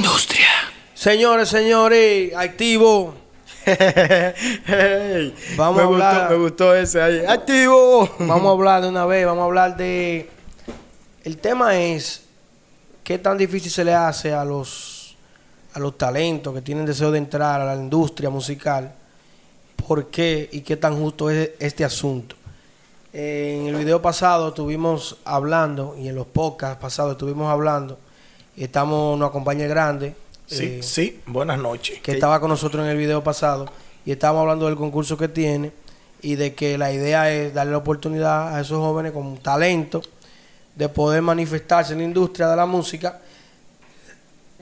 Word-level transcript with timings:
industria. 0.00 0.48
Señores, 0.94 1.50
señores, 1.50 2.34
activo. 2.34 3.14
Hey, 3.66 5.34
Vamos 5.58 5.76
me 5.76 5.82
a 5.82 5.84
hablar. 5.84 6.14
Gustó, 6.14 6.30
me 6.30 6.42
gustó 6.42 6.74
ese 6.74 7.02
ahí. 7.02 7.24
¡Activo! 7.26 8.08
Vamos 8.20 8.46
a 8.46 8.50
hablar 8.50 8.82
de 8.82 8.88
una 8.88 9.04
vez, 9.04 9.26
vamos 9.26 9.42
a 9.42 9.44
hablar 9.44 9.76
de... 9.76 10.30
El 11.22 11.36
tema 11.36 11.78
es 11.78 12.22
qué 13.04 13.18
tan 13.18 13.36
difícil 13.36 13.70
se 13.70 13.84
le 13.84 13.92
hace 13.92 14.32
a 14.32 14.42
los, 14.42 15.16
a 15.74 15.78
los 15.78 15.98
talentos 15.98 16.54
que 16.54 16.62
tienen 16.62 16.86
deseo 16.86 17.10
de 17.10 17.18
entrar 17.18 17.60
a 17.60 17.66
la 17.66 17.74
industria 17.74 18.30
musical. 18.30 18.94
¿Por 19.86 20.06
qué 20.06 20.48
y 20.50 20.62
qué 20.62 20.78
tan 20.78 20.98
justo 20.98 21.28
es 21.28 21.50
este 21.58 21.84
asunto? 21.84 22.36
Eh, 23.12 23.58
en 23.60 23.66
el 23.66 23.74
video 23.74 24.00
pasado 24.00 24.48
estuvimos 24.48 25.18
hablando 25.26 25.94
y 25.98 26.08
en 26.08 26.14
los 26.14 26.26
podcasts 26.26 26.80
pasados 26.80 27.12
estuvimos 27.12 27.50
hablando 27.50 27.98
estamos, 28.56 29.18
nos 29.18 29.30
acompaña 29.30 29.64
el 29.64 29.70
grande. 29.70 30.14
Sí, 30.46 30.64
eh, 30.64 30.82
sí, 30.82 31.20
buenas 31.26 31.58
noches. 31.58 32.00
que 32.00 32.12
estaba 32.12 32.40
con 32.40 32.50
nosotros 32.50 32.84
en 32.84 32.90
el 32.90 32.96
video 32.96 33.22
pasado 33.22 33.66
y 34.04 34.12
estábamos 34.12 34.42
hablando 34.42 34.66
del 34.66 34.76
concurso 34.76 35.16
que 35.16 35.28
tiene 35.28 35.72
y 36.22 36.34
de 36.34 36.54
que 36.54 36.76
la 36.76 36.92
idea 36.92 37.32
es 37.32 37.54
darle 37.54 37.72
la 37.72 37.78
oportunidad 37.78 38.54
a 38.54 38.60
esos 38.60 38.78
jóvenes 38.78 39.12
con 39.12 39.38
talento 39.38 40.02
de 40.74 40.88
poder 40.88 41.22
manifestarse 41.22 41.92
en 41.92 41.98
la 42.00 42.04
industria 42.04 42.48
de 42.48 42.56
la 42.56 42.66
música, 42.66 43.20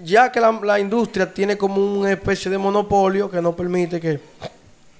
ya 0.02 0.30
que 0.30 0.40
la, 0.40 0.52
la 0.62 0.78
industria 0.78 1.32
tiene 1.32 1.56
como 1.56 1.82
una 1.82 2.12
especie 2.12 2.50
de 2.50 2.58
monopolio 2.58 3.30
que 3.30 3.40
no 3.40 3.54
permite 3.54 4.00
que 4.00 4.20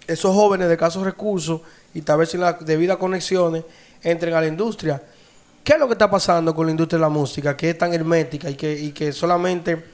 esos 0.06 0.34
jóvenes 0.34 0.68
de 0.68 0.76
casos 0.76 1.04
recursos 1.04 1.60
y 1.94 2.00
tal 2.02 2.18
vez 2.18 2.30
sin 2.30 2.40
las 2.40 2.64
debidas 2.64 2.96
conexiones 2.96 3.64
entren 4.02 4.34
a 4.34 4.40
la 4.40 4.46
industria. 4.46 5.02
¿Qué 5.68 5.74
es 5.74 5.78
lo 5.78 5.86
que 5.86 5.92
está 5.92 6.10
pasando 6.10 6.54
con 6.54 6.64
la 6.64 6.70
industria 6.70 6.96
de 6.96 7.02
la 7.02 7.10
música? 7.10 7.54
Que 7.54 7.68
es 7.68 7.76
tan 7.76 7.92
hermética 7.92 8.48
y 8.48 8.54
que, 8.54 8.72
y 8.72 8.90
que 8.90 9.12
solamente 9.12 9.84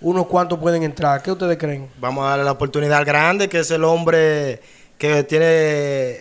unos 0.00 0.28
cuantos 0.28 0.60
pueden 0.60 0.84
entrar. 0.84 1.24
¿Qué 1.24 1.32
ustedes 1.32 1.58
creen? 1.58 1.90
Vamos 1.98 2.24
a 2.24 2.28
darle 2.28 2.44
la 2.44 2.52
oportunidad 2.52 2.98
al 2.98 3.04
grande, 3.04 3.48
que 3.48 3.58
es 3.58 3.70
el 3.72 3.82
hombre 3.82 4.60
que 4.96 5.24
tiene 5.24 6.20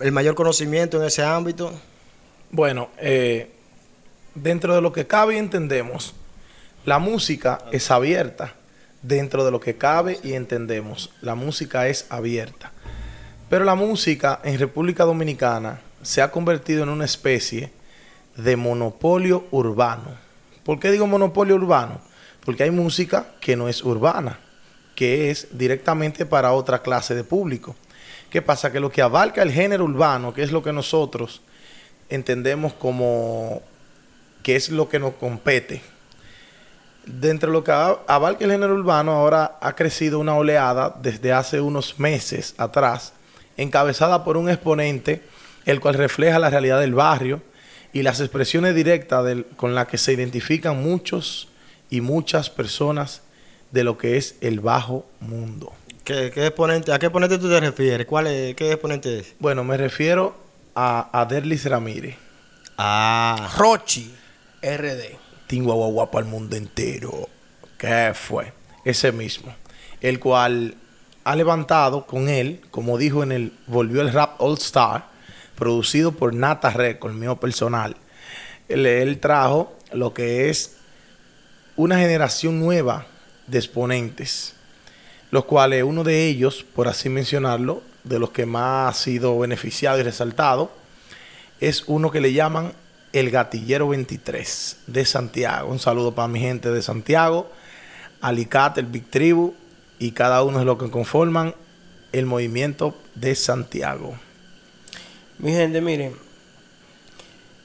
el 0.00 0.12
mayor 0.12 0.36
conocimiento 0.36 0.96
en 1.00 1.08
ese 1.08 1.24
ámbito. 1.24 1.72
Bueno, 2.52 2.90
eh, 2.98 3.50
dentro 4.36 4.76
de 4.76 4.80
lo 4.80 4.92
que 4.92 5.08
cabe 5.08 5.34
y 5.34 5.38
entendemos, 5.38 6.14
la 6.84 7.00
música 7.00 7.64
es 7.72 7.90
abierta. 7.90 8.54
Dentro 9.02 9.44
de 9.44 9.50
lo 9.50 9.58
que 9.58 9.76
cabe 9.76 10.20
y 10.22 10.34
entendemos, 10.34 11.10
la 11.20 11.34
música 11.34 11.88
es 11.88 12.06
abierta. 12.10 12.70
Pero 13.50 13.64
la 13.64 13.74
música 13.74 14.38
en 14.44 14.56
República 14.60 15.02
Dominicana 15.02 15.80
se 16.02 16.22
ha 16.22 16.30
convertido 16.30 16.84
en 16.84 16.90
una 16.90 17.06
especie 17.06 17.81
de 18.36 18.56
monopolio 18.56 19.46
urbano. 19.50 20.10
¿Por 20.64 20.78
qué 20.78 20.90
digo 20.90 21.06
monopolio 21.06 21.56
urbano? 21.56 22.00
Porque 22.44 22.64
hay 22.64 22.70
música 22.70 23.26
que 23.40 23.56
no 23.56 23.68
es 23.68 23.82
urbana, 23.82 24.38
que 24.94 25.30
es 25.30 25.48
directamente 25.52 26.26
para 26.26 26.52
otra 26.52 26.82
clase 26.82 27.14
de 27.14 27.24
público. 27.24 27.76
¿Qué 28.30 28.42
pasa? 28.42 28.72
Que 28.72 28.80
lo 28.80 28.90
que 28.90 29.02
abarca 29.02 29.42
el 29.42 29.52
género 29.52 29.84
urbano, 29.84 30.32
que 30.32 30.42
es 30.42 30.52
lo 30.52 30.62
que 30.62 30.72
nosotros 30.72 31.42
entendemos 32.08 32.72
como 32.74 33.62
que 34.42 34.56
es 34.56 34.70
lo 34.70 34.88
que 34.88 34.98
nos 34.98 35.14
compete. 35.14 35.82
Dentro 37.04 37.48
de 37.50 37.52
lo 37.52 37.64
que 37.64 37.72
abarca 37.72 38.44
el 38.44 38.50
género 38.50 38.74
urbano, 38.74 39.12
ahora 39.12 39.58
ha 39.60 39.74
crecido 39.74 40.18
una 40.18 40.34
oleada 40.34 40.96
desde 41.00 41.32
hace 41.32 41.60
unos 41.60 41.98
meses 41.98 42.54
atrás, 42.58 43.12
encabezada 43.56 44.24
por 44.24 44.36
un 44.36 44.48
exponente, 44.48 45.22
el 45.64 45.80
cual 45.80 45.94
refleja 45.94 46.38
la 46.38 46.50
realidad 46.50 46.80
del 46.80 46.94
barrio 46.94 47.42
y 47.92 48.02
las 48.02 48.20
expresiones 48.20 48.74
directas 48.74 49.24
del- 49.24 49.46
con 49.56 49.74
las 49.74 49.88
que 49.88 49.98
se 49.98 50.12
identifican 50.12 50.82
muchos 50.82 51.48
y 51.90 52.00
muchas 52.00 52.48
personas 52.50 53.22
de 53.70 53.84
lo 53.84 53.98
que 53.98 54.16
es 54.16 54.36
el 54.40 54.60
bajo 54.60 55.06
mundo. 55.20 55.72
¿Qué, 56.04 56.30
qué 56.34 56.46
exponente, 56.46 56.92
¿A 56.92 56.98
qué 56.98 57.06
exponente 57.06 57.38
tú 57.38 57.48
te 57.48 57.60
refieres? 57.60 58.06
¿Cuál 58.06 58.26
es, 58.26 58.54
¿Qué 58.56 58.72
exponente 58.72 59.18
es? 59.20 59.34
Bueno, 59.38 59.62
me 59.64 59.76
refiero 59.76 60.34
a, 60.74 61.08
a 61.18 61.24
Derlis 61.26 61.64
Ramírez. 61.66 62.16
Ah, 62.78 63.50
Rochi 63.56 64.12
RD. 64.62 65.16
Tingo 65.46 65.74
guagua 65.74 66.10
para 66.10 66.24
el 66.24 66.30
mundo 66.30 66.56
entero. 66.56 67.28
¿Qué 67.78 68.12
fue? 68.14 68.52
Ese 68.84 69.12
mismo. 69.12 69.54
El 70.00 70.18
cual 70.18 70.74
ha 71.24 71.36
levantado 71.36 72.06
con 72.06 72.28
él, 72.28 72.60
como 72.70 72.98
dijo 72.98 73.22
en 73.22 73.32
el 73.32 73.52
Volvió 73.66 74.00
el 74.00 74.12
Rap 74.12 74.40
All 74.40 74.54
Star, 74.58 75.06
producido 75.62 76.10
por 76.10 76.34
Nata 76.34 76.70
Record, 76.70 77.12
mío 77.12 77.36
personal. 77.36 77.94
Él, 78.68 78.84
él 78.84 79.20
trajo 79.20 79.72
lo 79.92 80.12
que 80.12 80.50
es 80.50 80.78
una 81.76 81.98
generación 81.98 82.58
nueva 82.58 83.06
de 83.46 83.58
exponentes, 83.58 84.54
los 85.30 85.44
cuales 85.44 85.84
uno 85.84 86.02
de 86.02 86.26
ellos, 86.26 86.64
por 86.64 86.88
así 86.88 87.08
mencionarlo, 87.08 87.80
de 88.02 88.18
los 88.18 88.30
que 88.30 88.44
más 88.44 88.90
ha 88.90 89.00
sido 89.00 89.38
beneficiado 89.38 90.00
y 90.00 90.02
resaltado, 90.02 90.72
es 91.60 91.84
uno 91.86 92.10
que 92.10 92.20
le 92.20 92.32
llaman 92.32 92.72
el 93.12 93.30
Gatillero 93.30 93.86
23 93.86 94.78
de 94.88 95.04
Santiago. 95.04 95.70
Un 95.70 95.78
saludo 95.78 96.12
para 96.12 96.26
mi 96.26 96.40
gente 96.40 96.72
de 96.72 96.82
Santiago, 96.82 97.52
Alicate, 98.20 98.80
el 98.80 98.86
Big 98.86 99.08
Tribu 99.08 99.54
y 100.00 100.10
cada 100.10 100.42
uno 100.42 100.58
de 100.58 100.64
los 100.64 100.76
que 100.76 100.90
conforman 100.90 101.54
el 102.10 102.26
movimiento 102.26 102.96
de 103.14 103.36
Santiago. 103.36 104.16
Mi 105.42 105.52
gente, 105.52 105.80
miren. 105.80 106.14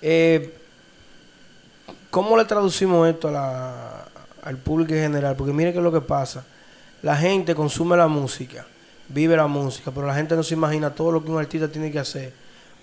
Eh, 0.01 0.53
¿Cómo 2.09 2.35
le 2.37 2.45
traducimos 2.45 3.07
esto 3.07 3.27
a 3.27 3.31
la- 3.31 4.05
al 4.43 4.57
público 4.57 4.93
en 4.93 5.01
general? 5.01 5.35
Porque 5.35 5.53
miren 5.53 5.71
qué 5.73 5.79
es 5.79 5.83
lo 5.83 5.91
que 5.91 6.01
pasa. 6.01 6.43
La 7.03 7.15
gente 7.15 7.53
consume 7.53 7.95
la 7.95 8.07
música, 8.07 8.65
vive 9.09 9.35
la 9.37 9.47
música, 9.47 9.91
pero 9.91 10.07
la 10.07 10.15
gente 10.15 10.35
no 10.35 10.43
se 10.43 10.55
imagina 10.55 10.89
todo 10.89 11.11
lo 11.11 11.23
que 11.23 11.29
un 11.31 11.37
artista 11.39 11.67
tiene 11.67 11.91
que 11.91 11.99
hacer 11.99 12.33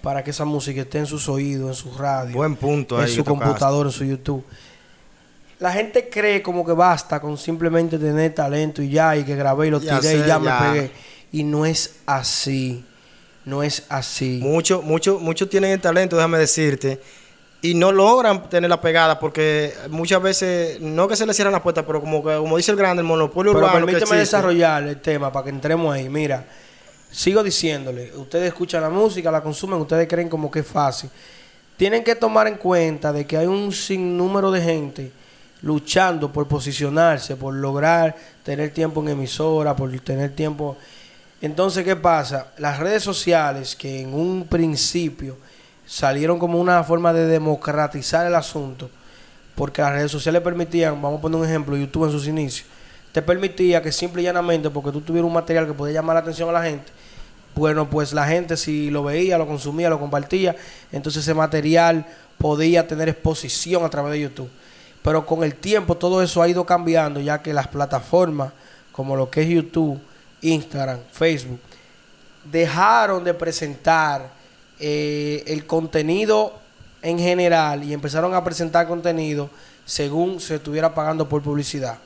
para 0.02 0.22
que 0.22 0.30
esa 0.30 0.44
música 0.44 0.80
esté 0.82 0.98
en 0.98 1.06
sus 1.06 1.28
oídos, 1.28 1.68
en 1.68 1.74
su 1.74 1.98
radio, 1.98 2.34
buen 2.34 2.54
punto 2.56 3.00
en 3.02 3.08
su 3.08 3.24
computadora, 3.24 3.88
en 3.88 3.92
su 3.92 4.04
YouTube. 4.04 4.44
La 5.58 5.72
gente 5.72 6.08
cree 6.08 6.42
como 6.42 6.64
que 6.64 6.72
basta 6.72 7.20
con 7.20 7.38
simplemente 7.38 7.98
tener 7.98 8.34
talento 8.34 8.82
y 8.82 8.90
ya, 8.90 9.16
y 9.16 9.24
que 9.24 9.34
grabé 9.34 9.68
y 9.68 9.70
lo 9.70 9.80
Ya 9.80 9.98
tiré 9.98 10.16
y 10.16 10.20
sé, 10.20 10.26
ya 10.28 10.38
me 10.38 10.46
ya. 10.46 10.58
pegué. 10.72 10.90
Y 11.32 11.42
no 11.42 11.64
es 11.66 11.96
así. 12.06 12.84
No 13.44 13.62
es 13.62 13.84
así. 13.88 14.40
Muchos 14.42 14.82
mucho, 14.82 15.18
mucho 15.20 15.48
tienen 15.48 15.70
el 15.72 15.80
talento, 15.80 16.16
déjame 16.16 16.38
decirte, 16.38 17.00
y 17.60 17.74
no 17.74 17.92
logran 17.92 18.48
tener 18.48 18.68
la 18.70 18.80
pegada 18.80 19.18
porque 19.18 19.72
muchas 19.90 20.20
veces, 20.22 20.80
no 20.80 21.08
que 21.08 21.16
se 21.16 21.26
les 21.26 21.34
cierran 21.36 21.52
las 21.52 21.62
puertas, 21.62 21.84
pero 21.86 22.00
como, 22.00 22.22
que- 22.24 22.36
como 22.36 22.56
dice 22.56 22.70
el 22.72 22.76
grande, 22.78 23.00
el 23.02 23.06
monopolio 23.06 23.52
Pero 23.52 23.66
urbano 23.66 23.86
permíteme 23.86 24.16
desarrollar 24.18 24.82
el 24.84 25.00
tema 25.00 25.30
para 25.32 25.44
que 25.44 25.50
entremos 25.50 25.94
ahí. 25.94 26.08
Mira, 26.08 26.44
sigo 27.10 27.42
diciéndole, 27.42 28.12
ustedes 28.16 28.48
escuchan 28.48 28.82
la 28.82 28.90
música, 28.90 29.30
la 29.30 29.42
consumen, 29.42 29.80
ustedes 29.80 30.08
creen 30.08 30.28
como 30.28 30.50
que 30.50 30.60
es 30.60 30.66
fácil. 30.66 31.10
Tienen 31.76 32.04
que 32.04 32.14
tomar 32.14 32.46
en 32.48 32.56
cuenta 32.56 33.12
de 33.12 33.26
que 33.26 33.36
hay 33.36 33.46
un 33.46 33.72
sinnúmero 33.72 34.50
de 34.50 34.60
gente 34.62 35.12
luchando 35.62 36.30
por 36.32 36.46
posicionarse, 36.46 37.36
por 37.36 37.54
lograr 37.54 38.14
tener 38.42 38.72
tiempo 38.72 39.00
en 39.02 39.08
emisora, 39.08 39.74
por 39.76 39.90
tener 40.00 40.34
tiempo... 40.34 40.76
Entonces, 41.44 41.84
¿qué 41.84 41.94
pasa? 41.94 42.46
Las 42.56 42.78
redes 42.78 43.02
sociales 43.02 43.76
que 43.76 44.00
en 44.00 44.14
un 44.14 44.46
principio 44.48 45.36
salieron 45.84 46.38
como 46.38 46.58
una 46.58 46.82
forma 46.84 47.12
de 47.12 47.26
democratizar 47.26 48.26
el 48.26 48.34
asunto, 48.34 48.88
porque 49.54 49.82
las 49.82 49.92
redes 49.92 50.10
sociales 50.10 50.40
permitían, 50.40 51.02
vamos 51.02 51.18
a 51.18 51.20
poner 51.20 51.38
un 51.38 51.46
ejemplo, 51.46 51.76
YouTube 51.76 52.06
en 52.06 52.12
sus 52.12 52.26
inicios, 52.28 52.66
te 53.12 53.20
permitía 53.20 53.82
que 53.82 53.92
simple 53.92 54.22
y 54.22 54.24
llanamente, 54.24 54.70
porque 54.70 54.90
tú 54.90 55.02
tuvieras 55.02 55.26
un 55.26 55.34
material 55.34 55.66
que 55.66 55.74
podía 55.74 55.92
llamar 55.96 56.14
la 56.14 56.20
atención 56.20 56.48
a 56.48 56.52
la 56.52 56.62
gente, 56.62 56.90
bueno, 57.54 57.90
pues 57.90 58.14
la 58.14 58.26
gente 58.26 58.56
si 58.56 58.88
lo 58.88 59.04
veía, 59.04 59.36
lo 59.36 59.46
consumía, 59.46 59.90
lo 59.90 60.00
compartía, 60.00 60.56
entonces 60.92 61.24
ese 61.24 61.34
material 61.34 62.06
podía 62.38 62.86
tener 62.86 63.10
exposición 63.10 63.84
a 63.84 63.90
través 63.90 64.12
de 64.12 64.20
YouTube. 64.20 64.48
Pero 65.02 65.26
con 65.26 65.44
el 65.44 65.56
tiempo 65.56 65.94
todo 65.94 66.22
eso 66.22 66.40
ha 66.40 66.48
ido 66.48 66.64
cambiando, 66.64 67.20
ya 67.20 67.42
que 67.42 67.52
las 67.52 67.68
plataformas 67.68 68.50
como 68.92 69.14
lo 69.14 69.28
que 69.28 69.42
es 69.42 69.48
YouTube, 69.50 70.00
Instagram, 70.52 70.98
Facebook, 71.12 71.60
dejaron 72.50 73.24
de 73.24 73.34
presentar 73.34 74.30
eh, 74.78 75.42
el 75.46 75.66
contenido 75.66 76.52
en 77.02 77.18
general 77.18 77.84
y 77.84 77.92
empezaron 77.92 78.34
a 78.34 78.42
presentar 78.44 78.86
contenido 78.86 79.50
según 79.86 80.40
se 80.40 80.56
estuviera 80.56 80.94
pagando 80.94 81.28
por 81.28 81.42
publicidad, 81.42 81.98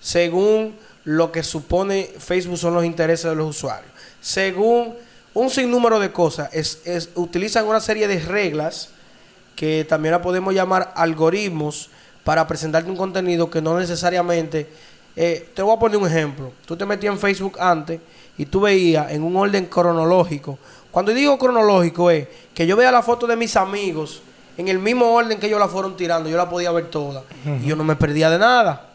según 0.00 0.74
lo 1.04 1.30
que 1.30 1.42
supone 1.42 2.10
Facebook 2.18 2.58
son 2.58 2.74
los 2.74 2.84
intereses 2.84 3.30
de 3.30 3.36
los 3.36 3.50
usuarios, 3.50 3.90
según 4.20 4.94
un 5.34 5.50
sinnúmero 5.50 6.00
de 6.00 6.12
cosas, 6.12 6.48
es, 6.52 6.80
es- 6.84 7.10
utilizan 7.14 7.66
una 7.66 7.80
serie 7.80 8.08
de 8.08 8.18
reglas 8.20 8.88
que 9.54 9.86
también 9.88 10.12
la 10.12 10.22
podemos 10.22 10.54
llamar 10.54 10.92
algoritmos 10.96 11.90
para 12.24 12.46
presentarte 12.46 12.90
un 12.90 12.96
contenido 12.96 13.48
que 13.50 13.62
no 13.62 13.78
necesariamente... 13.78 14.66
eh, 15.16 15.48
te 15.54 15.62
voy 15.62 15.74
a 15.74 15.78
poner 15.78 15.96
un 15.96 16.06
ejemplo. 16.06 16.52
Tú 16.66 16.76
te 16.76 16.84
metías 16.84 17.14
en 17.14 17.18
Facebook 17.18 17.56
antes 17.58 18.00
y 18.36 18.44
tú 18.44 18.60
veías 18.60 19.10
en 19.10 19.22
un 19.22 19.34
orden 19.34 19.64
cronológico. 19.64 20.58
Cuando 20.90 21.12
digo 21.12 21.38
cronológico 21.38 22.10
es 22.10 22.28
que 22.54 22.66
yo 22.66 22.76
veía 22.76 22.92
la 22.92 23.02
foto 23.02 23.26
de 23.26 23.34
mis 23.34 23.56
amigos 23.56 24.22
en 24.58 24.68
el 24.68 24.78
mismo 24.78 25.12
orden 25.12 25.38
que 25.38 25.46
ellos 25.46 25.58
la 25.58 25.68
fueron 25.68 25.96
tirando. 25.96 26.28
Yo 26.28 26.36
la 26.36 26.48
podía 26.48 26.70
ver 26.70 26.90
toda. 26.90 27.22
Y 27.62 27.66
yo 27.66 27.76
no 27.76 27.84
me 27.84 27.96
perdía 27.96 28.30
de 28.30 28.38
nada. 28.38 28.90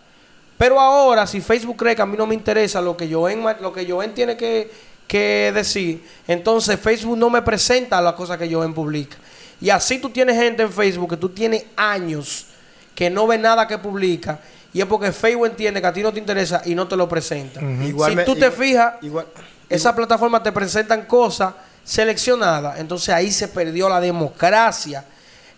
Pero 0.57 0.79
ahora, 0.79 1.25
si 1.25 1.41
Facebook 1.41 1.77
cree 1.77 1.95
que 1.95 2.03
a 2.03 2.05
mí 2.05 2.15
no 2.15 2.27
me 2.27 2.35
interesa 2.35 2.81
lo 2.81 2.95
que 2.95 3.11
Joen, 3.11 3.43
lo 3.61 3.73
que 3.73 3.89
Joen 3.89 4.13
tiene 4.13 4.37
que, 4.37 4.71
que 5.07 5.51
decir, 5.53 6.05
entonces 6.27 6.79
Facebook 6.79 7.17
no 7.17 7.31
me 7.31 7.41
presenta 7.41 7.99
las 7.99 8.13
cosas 8.13 8.37
que 8.37 8.51
Joen 8.51 8.73
publica. 8.73 9.17
Y 9.59 9.71
así 9.71 9.97
tú 9.97 10.11
tienes 10.11 10.37
gente 10.37 10.61
en 10.61 10.71
Facebook 10.71 11.09
que 11.09 11.17
tú 11.17 11.29
tienes 11.29 11.65
años 11.75 12.45
que 12.93 13.09
no 13.09 13.25
ve 13.25 13.37
nada 13.37 13.67
que 13.67 13.77
publica. 13.77 14.39
Y 14.73 14.79
es 14.79 14.85
porque 14.85 15.11
Facebook 15.11 15.47
entiende 15.47 15.81
que 15.81 15.87
a 15.87 15.93
ti 15.93 16.01
no 16.01 16.13
te 16.13 16.19
interesa 16.19 16.61
y 16.65 16.75
no 16.75 16.87
te 16.87 16.95
lo 16.95 17.07
presenta. 17.09 17.61
Igual 17.61 18.11
si 18.11 18.15
me- 18.15 18.23
tú 18.23 18.33
te 18.33 18.39
igual- 18.47 18.51
fijas, 18.53 18.93
igual- 19.01 19.27
esas 19.69 19.93
plataformas 19.93 20.43
te 20.43 20.51
presentan 20.51 21.05
cosas 21.05 21.53
seleccionadas. 21.83 22.79
Entonces 22.79 23.09
ahí 23.09 23.31
se 23.31 23.47
perdió 23.49 23.89
la 23.89 23.99
democracia 23.99 25.05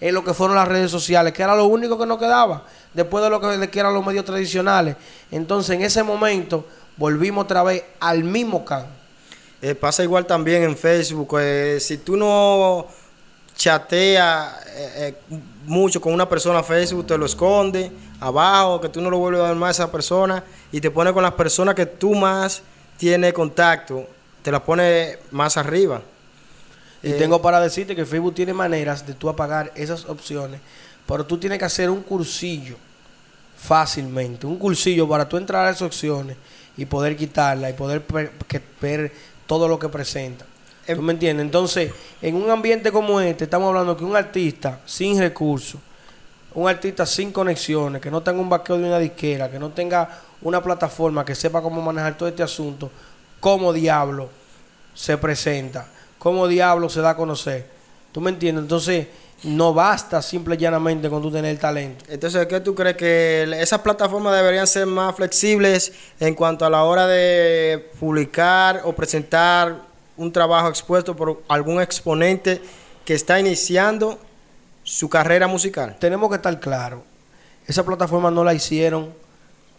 en 0.02 0.14
lo 0.14 0.24
que 0.24 0.34
fueron 0.34 0.56
las 0.56 0.68
redes 0.68 0.90
sociales, 0.92 1.32
que 1.34 1.44
era 1.44 1.56
lo 1.56 1.66
único 1.66 1.98
que 1.98 2.06
nos 2.06 2.18
quedaba 2.18 2.66
después 2.94 3.24
de 3.24 3.30
lo 3.30 3.40
que, 3.40 3.48
de 3.48 3.70
que 3.70 3.80
eran 3.80 3.94
los 3.94 4.06
medios 4.06 4.26
tradicionales. 4.26 4.96
Entonces 5.32 5.76
en 5.76 5.84
ese 5.84 6.04
momento 6.04 6.66
volvimos 6.98 7.46
otra 7.46 7.64
vez 7.64 7.84
al 8.00 8.24
mismo 8.24 8.66
can. 8.66 8.86
Eh, 9.62 9.76
pasa 9.76 10.04
igual 10.04 10.26
también 10.26 10.64
en 10.64 10.76
Facebook. 10.76 11.38
eh, 11.40 11.78
si 11.80 11.98
tú 12.00 12.18
no 12.18 12.88
chateas 13.56 14.66
eh, 14.68 14.92
eh, 15.30 15.38
mucho 15.66 16.02
con 16.02 16.14
una 16.14 16.28
persona 16.28 16.64
Facebook, 16.64 17.08
te 17.08 17.18
lo 17.18 17.26
esconde 17.26 17.92
abajo, 18.20 18.80
que 18.80 18.90
tú 18.90 19.02
no 19.02 19.10
lo 19.10 19.18
vuelves 19.18 19.42
a 19.42 19.48
ver 19.50 19.56
más 19.56 19.80
a 19.80 19.84
esa 19.84 19.92
persona 19.92 20.44
y 20.72 20.80
te 20.80 20.90
pone 20.90 21.14
con 21.14 21.24
las 21.24 21.34
personas 21.34 21.76
que 21.76 21.86
tú 21.86 22.16
más 22.16 22.62
tienes 22.98 23.34
contacto, 23.34 24.08
te 24.42 24.52
las 24.52 24.62
pone 24.62 25.20
más 25.32 25.58
arriba. 25.58 26.02
Y 27.02 27.10
Eh, 27.10 27.14
tengo 27.14 27.42
para 27.42 27.60
decirte 27.60 27.96
que 27.96 28.06
Facebook 28.06 28.34
tiene 28.34 28.54
maneras 28.54 29.06
de 29.06 29.14
tú 29.14 29.28
apagar 29.28 29.72
esas 29.76 30.06
opciones, 30.06 30.62
pero 31.06 31.26
tú 31.26 31.38
tienes 31.38 31.60
que 31.60 31.66
hacer 31.66 31.90
un 31.90 32.02
cursillo 32.02 32.78
fácilmente, 33.58 34.48
un 34.48 34.58
cursillo 34.58 35.08
para 35.08 35.28
tú 35.28 35.38
entrar 35.38 35.66
a 35.66 35.70
esas 35.70 35.84
opciones 35.84 36.38
y 36.78 36.86
poder 36.86 37.16
quitarla 37.16 37.70
y 37.70 37.74
poder 37.74 38.04
ver 38.82 39.12
todo 39.46 39.68
lo 39.68 39.78
que 39.78 39.90
presenta. 39.90 40.46
¿Tú 40.86 41.02
me 41.02 41.14
entiendes? 41.14 41.46
Entonces, 41.46 41.92
en 42.22 42.36
un 42.36 42.50
ambiente 42.50 42.92
como 42.92 43.20
este, 43.22 43.46
estamos 43.46 43.70
hablando 43.70 43.96
que 43.96 44.04
un 44.04 44.16
artista 44.16 44.80
sin 44.86 45.18
recursos, 45.18 45.80
un 46.54 46.68
artista 46.68 47.06
sin 47.06 47.32
conexiones, 47.32 48.02
que 48.02 48.12
no 48.12 48.22
tenga 48.22 48.42
un 48.42 48.50
vaqueo 48.50 48.78
de 48.78 48.88
una 48.88 49.00
disquera, 49.00 49.50
que 49.50 49.60
no 49.60 49.70
tenga 49.70 50.10
una 50.42 50.62
plataforma 50.62 51.24
que 51.24 51.36
sepa 51.36 51.62
cómo 51.62 51.82
manejar 51.82 52.18
todo 52.18 52.28
este 52.28 52.44
asunto, 52.44 52.92
¿cómo 53.40 53.72
diablo 53.72 54.30
se 54.94 55.18
presenta? 55.18 55.88
¿Cómo 56.20 56.48
diablo 56.48 56.90
se 56.90 57.02
da 57.02 57.12
a 57.12 57.16
conocer? 57.16 57.66
¿Tú 58.12 58.20
me 58.20 58.30
entiendes? 58.30 58.64
Entonces, 58.64 59.08
no 59.44 59.74
basta 59.74 60.22
simple 60.22 60.56
y 60.56 60.58
llanamente 60.58 61.10
con 61.10 61.22
tú 61.22 61.32
tener 61.32 61.58
talento. 61.58 62.06
Entonces, 62.08 62.46
¿qué 62.48 62.60
tú 62.60 62.76
crees 62.76 62.96
que 62.96 63.44
esas 63.60 63.82
plataformas 63.82 64.36
deberían 64.36 64.68
ser 64.68 64.86
más 64.86 65.16
flexibles 65.16 65.94
en 66.20 66.36
cuanto 66.36 66.66
a 66.66 66.70
la 66.70 66.84
hora 66.84 67.08
de 67.08 67.92
publicar 68.00 68.82
o 68.86 68.94
presentar 68.94 69.93
un 70.18 70.32
trabajo 70.32 70.70
expuesto 70.70 71.16
por 71.16 71.44
algún 71.48 71.82
exponente 71.82 72.62
que 73.06 73.14
está 73.14 73.40
iniciando 73.40 74.20
su 74.84 75.10
carrera 75.10 75.48
musical? 75.48 75.96
Tenemos 76.00 76.30
que 76.30 76.36
estar 76.36 76.60
claros. 76.60 77.02
Esa 77.68 77.84
plataforma 77.84 78.30
no 78.30 78.44
la 78.44 78.54
hicieron 78.54 79.14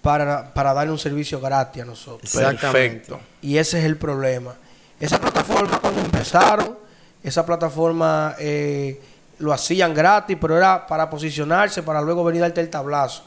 para, 0.02 0.52
para 0.52 0.74
darle 0.74 0.92
un 0.92 0.98
servicio 0.98 1.40
gratis 1.40 1.82
a 1.82 1.86
nosotros. 1.86 2.34
Exactamente. 2.34 3.08
Perfecto. 3.08 3.20
Y 3.42 3.56
ese 3.58 3.78
es 3.78 3.84
el 3.84 3.96
problema. 3.96 4.54
Esa 5.00 5.20
plataforma 5.20 5.78
cuando 5.80 6.00
empezaron, 6.00 6.78
esa 7.22 7.44
plataforma 7.44 8.36
eh, 8.38 9.00
lo 9.38 9.52
hacían 9.52 9.94
gratis, 9.94 10.36
pero 10.40 10.56
era 10.56 10.86
para 10.86 11.08
posicionarse, 11.10 11.82
para 11.82 12.00
luego 12.00 12.24
venir 12.24 12.42
a 12.42 12.46
darte 12.46 12.60
el 12.60 12.70
tablazo. 12.70 13.24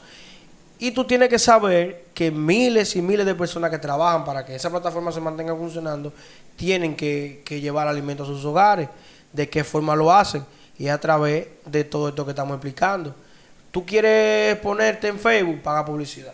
Y 0.78 0.92
tú 0.92 1.04
tienes 1.04 1.28
que 1.28 1.38
saber 1.38 2.04
que 2.14 2.30
miles 2.30 2.94
y 2.94 3.02
miles 3.02 3.26
de 3.26 3.34
personas 3.34 3.70
que 3.70 3.78
trabajan 3.78 4.24
para 4.24 4.44
que 4.44 4.54
esa 4.54 4.70
plataforma 4.70 5.10
se 5.10 5.20
mantenga 5.20 5.54
funcionando, 5.54 6.12
tienen 6.56 6.94
que, 6.94 7.42
que 7.44 7.60
llevar 7.60 7.88
alimentos 7.88 8.28
a 8.28 8.32
sus 8.32 8.44
hogares. 8.44 8.88
¿De 9.32 9.48
qué 9.48 9.64
forma 9.64 9.96
lo 9.96 10.12
hacen? 10.12 10.44
Y 10.78 10.88
a 10.88 10.98
través 10.98 11.48
de 11.66 11.84
todo 11.84 12.08
esto 12.08 12.24
que 12.24 12.30
estamos 12.30 12.54
explicando. 12.54 13.14
Tú 13.70 13.84
quieres 13.84 14.56
ponerte 14.58 15.08
en 15.08 15.18
Facebook, 15.18 15.60
paga 15.62 15.84
publicidad 15.84 16.32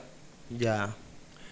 Ya. 0.50 0.94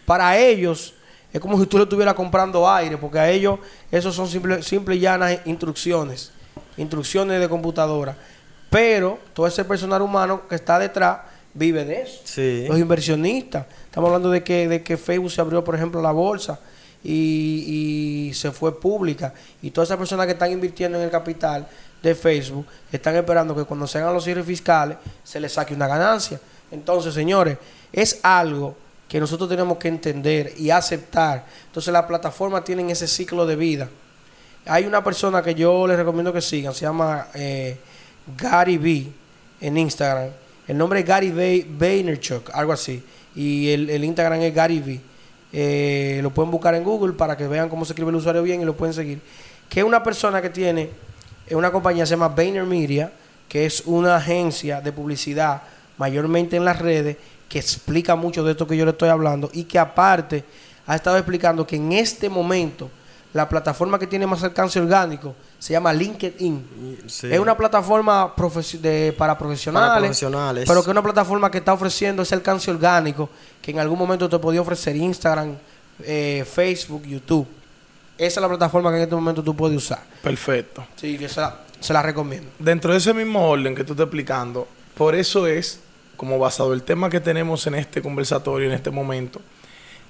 para 0.06 0.36
ellos 0.38 0.94
es 1.32 1.40
como 1.40 1.58
si 1.58 1.66
tú 1.66 1.78
le 1.78 1.84
estuvieras 1.84 2.14
comprando 2.14 2.70
aire, 2.70 2.98
porque 2.98 3.18
a 3.18 3.28
ellos 3.30 3.58
esos 3.90 4.14
son 4.14 4.28
simple, 4.28 4.62
simple 4.62 4.96
y 4.96 5.00
llanas 5.00 5.38
instrucciones, 5.46 6.30
instrucciones 6.76 7.40
de 7.40 7.48
computadora. 7.48 8.14
Pero 8.68 9.18
todo 9.32 9.46
ese 9.46 9.64
personal 9.64 10.02
humano 10.02 10.42
que 10.46 10.54
está 10.56 10.78
detrás 10.78 11.18
vive 11.54 11.84
de 11.84 12.02
eso. 12.02 12.20
Sí. 12.24 12.66
Los 12.68 12.78
inversionistas. 12.78 13.66
Estamos 13.84 14.08
hablando 14.08 14.30
de 14.30 14.42
que, 14.42 14.68
de 14.68 14.82
que 14.82 14.96
Facebook 14.96 15.30
se 15.30 15.40
abrió, 15.40 15.62
por 15.62 15.74
ejemplo, 15.74 16.00
la 16.00 16.12
bolsa 16.12 16.60
y, 17.04 18.28
y 18.30 18.34
se 18.34 18.50
fue 18.52 18.78
pública. 18.78 19.34
Y 19.62 19.70
todas 19.70 19.88
esas 19.88 19.98
personas 19.98 20.26
que 20.26 20.32
están 20.32 20.52
invirtiendo 20.52 20.98
en 20.98 21.04
el 21.04 21.10
capital 21.10 21.66
de 22.02 22.14
Facebook 22.14 22.66
están 22.90 23.14
esperando 23.16 23.54
que 23.54 23.64
cuando 23.64 23.86
se 23.86 23.98
hagan 23.98 24.14
los 24.14 24.24
cierres 24.24 24.44
fiscales 24.44 24.98
se 25.22 25.40
les 25.40 25.52
saque 25.52 25.74
una 25.74 25.86
ganancia. 25.86 26.40
Entonces, 26.70 27.14
señores, 27.14 27.58
es 27.92 28.20
algo 28.22 28.74
que 29.08 29.20
nosotros 29.20 29.48
tenemos 29.48 29.76
que 29.76 29.88
entender 29.88 30.54
y 30.56 30.70
aceptar. 30.70 31.44
Entonces, 31.66 31.92
las 31.92 32.06
plataformas 32.06 32.64
tienen 32.64 32.88
ese 32.88 33.06
ciclo 33.06 33.44
de 33.46 33.56
vida. 33.56 33.88
Hay 34.64 34.86
una 34.86 35.04
persona 35.04 35.42
que 35.42 35.54
yo 35.54 35.86
les 35.86 35.96
recomiendo 35.96 36.32
que 36.32 36.40
sigan, 36.40 36.72
se 36.72 36.82
llama 36.82 37.28
eh, 37.34 37.76
Gary 38.38 38.78
B 38.78 39.12
en 39.60 39.76
Instagram. 39.76 40.30
El 40.68 40.78
nombre 40.78 41.00
es 41.00 41.06
Gary 41.06 41.30
Vay- 41.30 41.66
Vaynerchuk, 41.68 42.50
algo 42.54 42.72
así. 42.72 43.02
Y 43.34 43.70
el, 43.70 43.90
el 43.90 44.04
Instagram 44.04 44.40
es 44.42 44.54
Gary 44.54 44.78
V. 44.80 45.00
Eh, 45.52 46.20
lo 46.22 46.30
pueden 46.30 46.50
buscar 46.50 46.74
en 46.74 46.84
Google 46.84 47.12
para 47.14 47.36
que 47.36 47.46
vean 47.46 47.68
cómo 47.68 47.84
se 47.84 47.92
escribe 47.92 48.10
el 48.10 48.16
usuario 48.16 48.42
bien 48.42 48.60
y 48.60 48.64
lo 48.64 48.76
pueden 48.76 48.94
seguir. 48.94 49.20
Que 49.68 49.80
es 49.80 49.86
una 49.86 50.02
persona 50.02 50.40
que 50.40 50.50
tiene 50.50 50.90
eh, 51.46 51.54
una 51.54 51.70
compañía 51.70 52.04
que 52.04 52.06
se 52.06 52.12
llama 52.14 52.28
Vayner 52.28 52.64
Media, 52.64 53.12
que 53.48 53.66
es 53.66 53.82
una 53.86 54.16
agencia 54.16 54.80
de 54.80 54.92
publicidad 54.92 55.62
mayormente 55.98 56.56
en 56.56 56.64
las 56.64 56.78
redes 56.78 57.16
que 57.48 57.58
explica 57.58 58.16
mucho 58.16 58.42
de 58.44 58.52
esto 58.52 58.66
que 58.66 58.76
yo 58.76 58.84
le 58.86 58.92
estoy 58.92 59.10
hablando 59.10 59.50
y 59.52 59.64
que 59.64 59.78
aparte 59.78 60.42
ha 60.86 60.96
estado 60.96 61.18
explicando 61.18 61.66
que 61.66 61.76
en 61.76 61.92
este 61.92 62.30
momento 62.30 62.90
la 63.34 63.46
plataforma 63.48 63.98
que 63.98 64.06
tiene 64.06 64.26
más 64.26 64.42
alcance 64.42 64.80
orgánico 64.80 65.34
se 65.62 65.72
llama 65.74 65.92
LinkedIn. 65.92 66.98
Sí. 67.06 67.28
Es 67.32 67.38
una 67.38 67.56
plataforma 67.56 68.34
de- 68.80 69.14
para, 69.16 69.38
profesionales, 69.38 69.88
Para 69.88 70.00
profesionales. 70.00 70.64
pero 70.66 70.80
que 70.82 70.86
es 70.88 70.90
una 70.90 71.02
plataforma 71.04 71.52
que 71.52 71.58
está 71.58 71.72
ofreciendo 71.72 72.22
ese 72.22 72.34
alcance 72.34 72.68
orgánico 72.68 73.30
que 73.60 73.70
en 73.70 73.78
algún 73.78 73.96
momento 73.96 74.28
te 74.28 74.36
podía 74.40 74.60
ofrecer 74.60 74.96
Instagram, 74.96 75.54
eh, 76.02 76.44
Facebook, 76.52 77.04
YouTube. 77.06 77.46
Esa 78.18 78.40
es 78.40 78.42
la 78.42 78.48
plataforma 78.48 78.90
que 78.90 78.96
en 78.96 79.02
este 79.04 79.14
momento 79.14 79.40
tú 79.44 79.54
puedes 79.54 79.76
usar. 79.76 80.02
Perfecto. 80.20 80.84
Sí, 80.96 81.16
que 81.16 81.28
se 81.28 81.40
la, 81.40 81.60
se 81.78 81.92
la 81.92 82.02
recomiendo. 82.02 82.48
Dentro 82.58 82.90
de 82.90 82.98
ese 82.98 83.14
mismo 83.14 83.48
orden 83.48 83.76
que 83.76 83.84
tú 83.84 83.92
estás 83.92 84.06
explicando, 84.06 84.66
por 84.96 85.14
eso 85.14 85.46
es, 85.46 85.78
como 86.16 86.40
basado 86.40 86.72
el 86.72 86.82
tema 86.82 87.08
que 87.08 87.20
tenemos 87.20 87.64
en 87.68 87.76
este 87.76 88.02
conversatorio, 88.02 88.66
en 88.66 88.74
este 88.74 88.90
momento, 88.90 89.40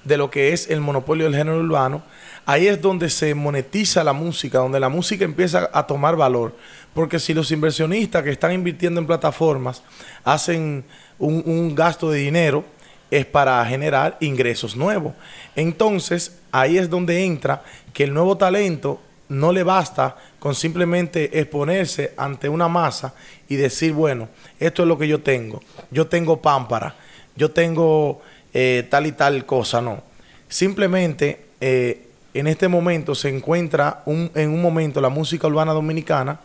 de 0.03 0.17
lo 0.17 0.29
que 0.29 0.53
es 0.53 0.69
el 0.69 0.81
monopolio 0.81 1.25
del 1.25 1.35
género 1.35 1.59
urbano, 1.59 2.03
ahí 2.45 2.67
es 2.67 2.81
donde 2.81 3.09
se 3.09 3.33
monetiza 3.35 4.03
la 4.03 4.13
música, 4.13 4.59
donde 4.59 4.79
la 4.79 4.89
música 4.89 5.25
empieza 5.25 5.69
a 5.73 5.87
tomar 5.87 6.15
valor. 6.15 6.55
Porque 6.93 7.19
si 7.19 7.33
los 7.33 7.51
inversionistas 7.51 8.23
que 8.23 8.31
están 8.31 8.51
invirtiendo 8.51 8.99
en 8.99 9.07
plataformas 9.07 9.83
hacen 10.23 10.83
un, 11.19 11.43
un 11.45 11.73
gasto 11.75 12.11
de 12.11 12.19
dinero, 12.19 12.65
es 13.09 13.25
para 13.25 13.63
generar 13.65 14.17
ingresos 14.21 14.75
nuevos. 14.75 15.13
Entonces, 15.55 16.39
ahí 16.51 16.77
es 16.77 16.89
donde 16.89 17.23
entra 17.23 17.63
que 17.93 18.05
el 18.05 18.13
nuevo 18.13 18.37
talento 18.37 18.99
no 19.29 19.51
le 19.51 19.63
basta 19.63 20.15
con 20.39 20.55
simplemente 20.55 21.39
exponerse 21.39 22.13
ante 22.17 22.49
una 22.49 22.67
masa 22.67 23.13
y 23.47 23.55
decir, 23.55 23.93
bueno, 23.93 24.29
esto 24.59 24.83
es 24.83 24.87
lo 24.87 24.97
que 24.97 25.07
yo 25.07 25.21
tengo. 25.21 25.61
Yo 25.91 26.07
tengo 26.07 26.41
pámpara, 26.41 26.95
yo 27.35 27.51
tengo 27.51 28.21
eh, 28.53 28.87
tal 28.89 29.05
y 29.07 29.11
tal 29.11 29.45
cosa, 29.45 29.81
no. 29.81 30.03
Simplemente 30.47 31.45
eh, 31.61 32.07
en 32.33 32.47
este 32.47 32.67
momento 32.67 33.15
se 33.15 33.29
encuentra 33.29 34.03
un- 34.05 34.31
en 34.35 34.49
un 34.51 34.61
momento 34.61 35.01
la 35.01 35.09
música 35.09 35.47
urbana 35.47 35.73
dominicana 35.73 36.39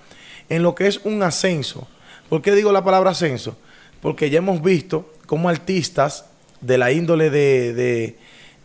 en 0.48 0.62
lo 0.62 0.74
que 0.74 0.86
es 0.86 1.00
un 1.04 1.22
ascenso. 1.22 1.86
¿Por 2.28 2.40
qué 2.42 2.52
digo 2.54 2.72
la 2.72 2.82
palabra 2.84 3.10
ascenso? 3.10 3.56
Porque 4.00 4.30
ya 4.30 4.38
hemos 4.38 4.62
visto 4.62 5.12
cómo 5.26 5.48
artistas 5.48 6.24
de 6.60 6.78
la 6.78 6.90
índole 6.90 7.30
de, 7.30 7.74
de- 7.74 8.16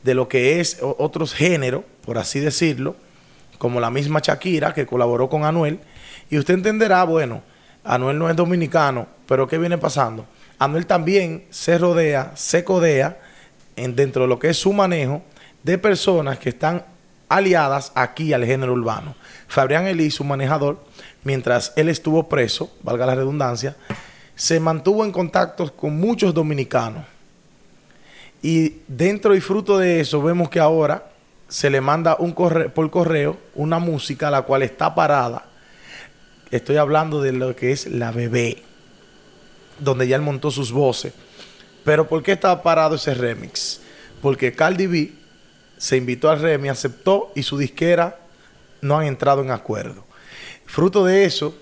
de 0.03 0.13
lo 0.15 0.27
que 0.27 0.59
es 0.59 0.79
otros 0.81 1.33
géneros, 1.33 1.83
por 2.05 2.17
así 2.17 2.39
decirlo, 2.41 2.95
como 3.57 3.79
la 3.79 3.89
misma 3.89 4.19
Shakira 4.21 4.73
que 4.73 4.85
colaboró 4.85 5.29
con 5.29 5.45
Anuel, 5.45 5.79
y 6.29 6.37
usted 6.37 6.55
entenderá, 6.55 7.03
bueno, 7.05 7.41
Anuel 7.85 8.17
no 8.19 8.29
es 8.29 8.35
dominicano, 8.35 9.07
pero 9.27 9.47
¿qué 9.47 9.57
viene 9.57 9.77
pasando? 9.77 10.25
Anuel 10.59 10.85
también 10.85 11.45
se 11.51 11.77
rodea, 11.77 12.31
se 12.35 12.63
codea 12.65 13.17
en, 13.75 13.95
dentro 13.95 14.23
de 14.23 14.27
lo 14.27 14.39
que 14.39 14.49
es 14.49 14.57
su 14.57 14.73
manejo 14.73 15.21
de 15.63 15.77
personas 15.77 16.39
que 16.39 16.49
están 16.49 16.85
aliadas 17.29 17.91
aquí 17.95 18.33
al 18.33 18.45
género 18.45 18.73
urbano. 18.73 19.15
Fabrián 19.47 19.87
Elí, 19.87 20.11
su 20.11 20.23
manejador, 20.23 20.83
mientras 21.23 21.73
él 21.75 21.89
estuvo 21.89 22.27
preso, 22.29 22.71
valga 22.83 23.05
la 23.05 23.15
redundancia, 23.15 23.75
se 24.35 24.59
mantuvo 24.59 25.05
en 25.05 25.11
contacto 25.11 25.75
con 25.75 25.95
muchos 25.99 26.33
dominicanos 26.33 27.05
Y 28.41 28.77
dentro 28.87 29.35
y 29.35 29.41
fruto 29.41 29.77
de 29.77 29.99
eso 30.01 30.21
vemos 30.21 30.49
que 30.49 30.59
ahora 30.59 31.09
se 31.47 31.69
le 31.69 31.79
manda 31.81 32.15
un 32.19 32.33
corre- 32.33 32.69
por 32.69 32.89
correo 32.89 33.37
una 33.55 33.79
música 33.79 34.29
la 34.31 34.41
cual 34.41 34.63
está 34.63 34.93
parada. 34.95 35.45
Estoy 36.51 36.77
hablando 36.77 37.21
de 37.21 37.31
lo 37.31 37.55
que 37.55 37.71
es 37.71 37.87
la 37.87 38.11
bebé, 38.11 38.61
donde 39.79 40.07
ya 40.07 40.15
él 40.17 40.21
montó 40.23 40.51
sus 40.51 40.71
voces. 40.71 41.13
Pero 41.83 42.07
¿por 42.07 42.23
qué 42.23 42.33
estaba 42.33 42.61
parado 42.63 42.95
ese 42.95 43.13
remix? 43.13 43.81
Porque 44.21 44.53
Cardi 44.53 44.87
B 44.87 45.13
se 45.77 45.97
invitó 45.97 46.29
al 46.29 46.39
remix, 46.39 46.71
aceptó 46.71 47.31
y 47.35 47.43
su 47.43 47.57
disquera 47.57 48.19
no 48.81 48.97
han 48.97 49.05
entrado 49.05 49.41
en 49.41 49.51
acuerdo. 49.51 50.05
Fruto 50.65 51.05
de 51.05 51.25
eso, 51.25 51.57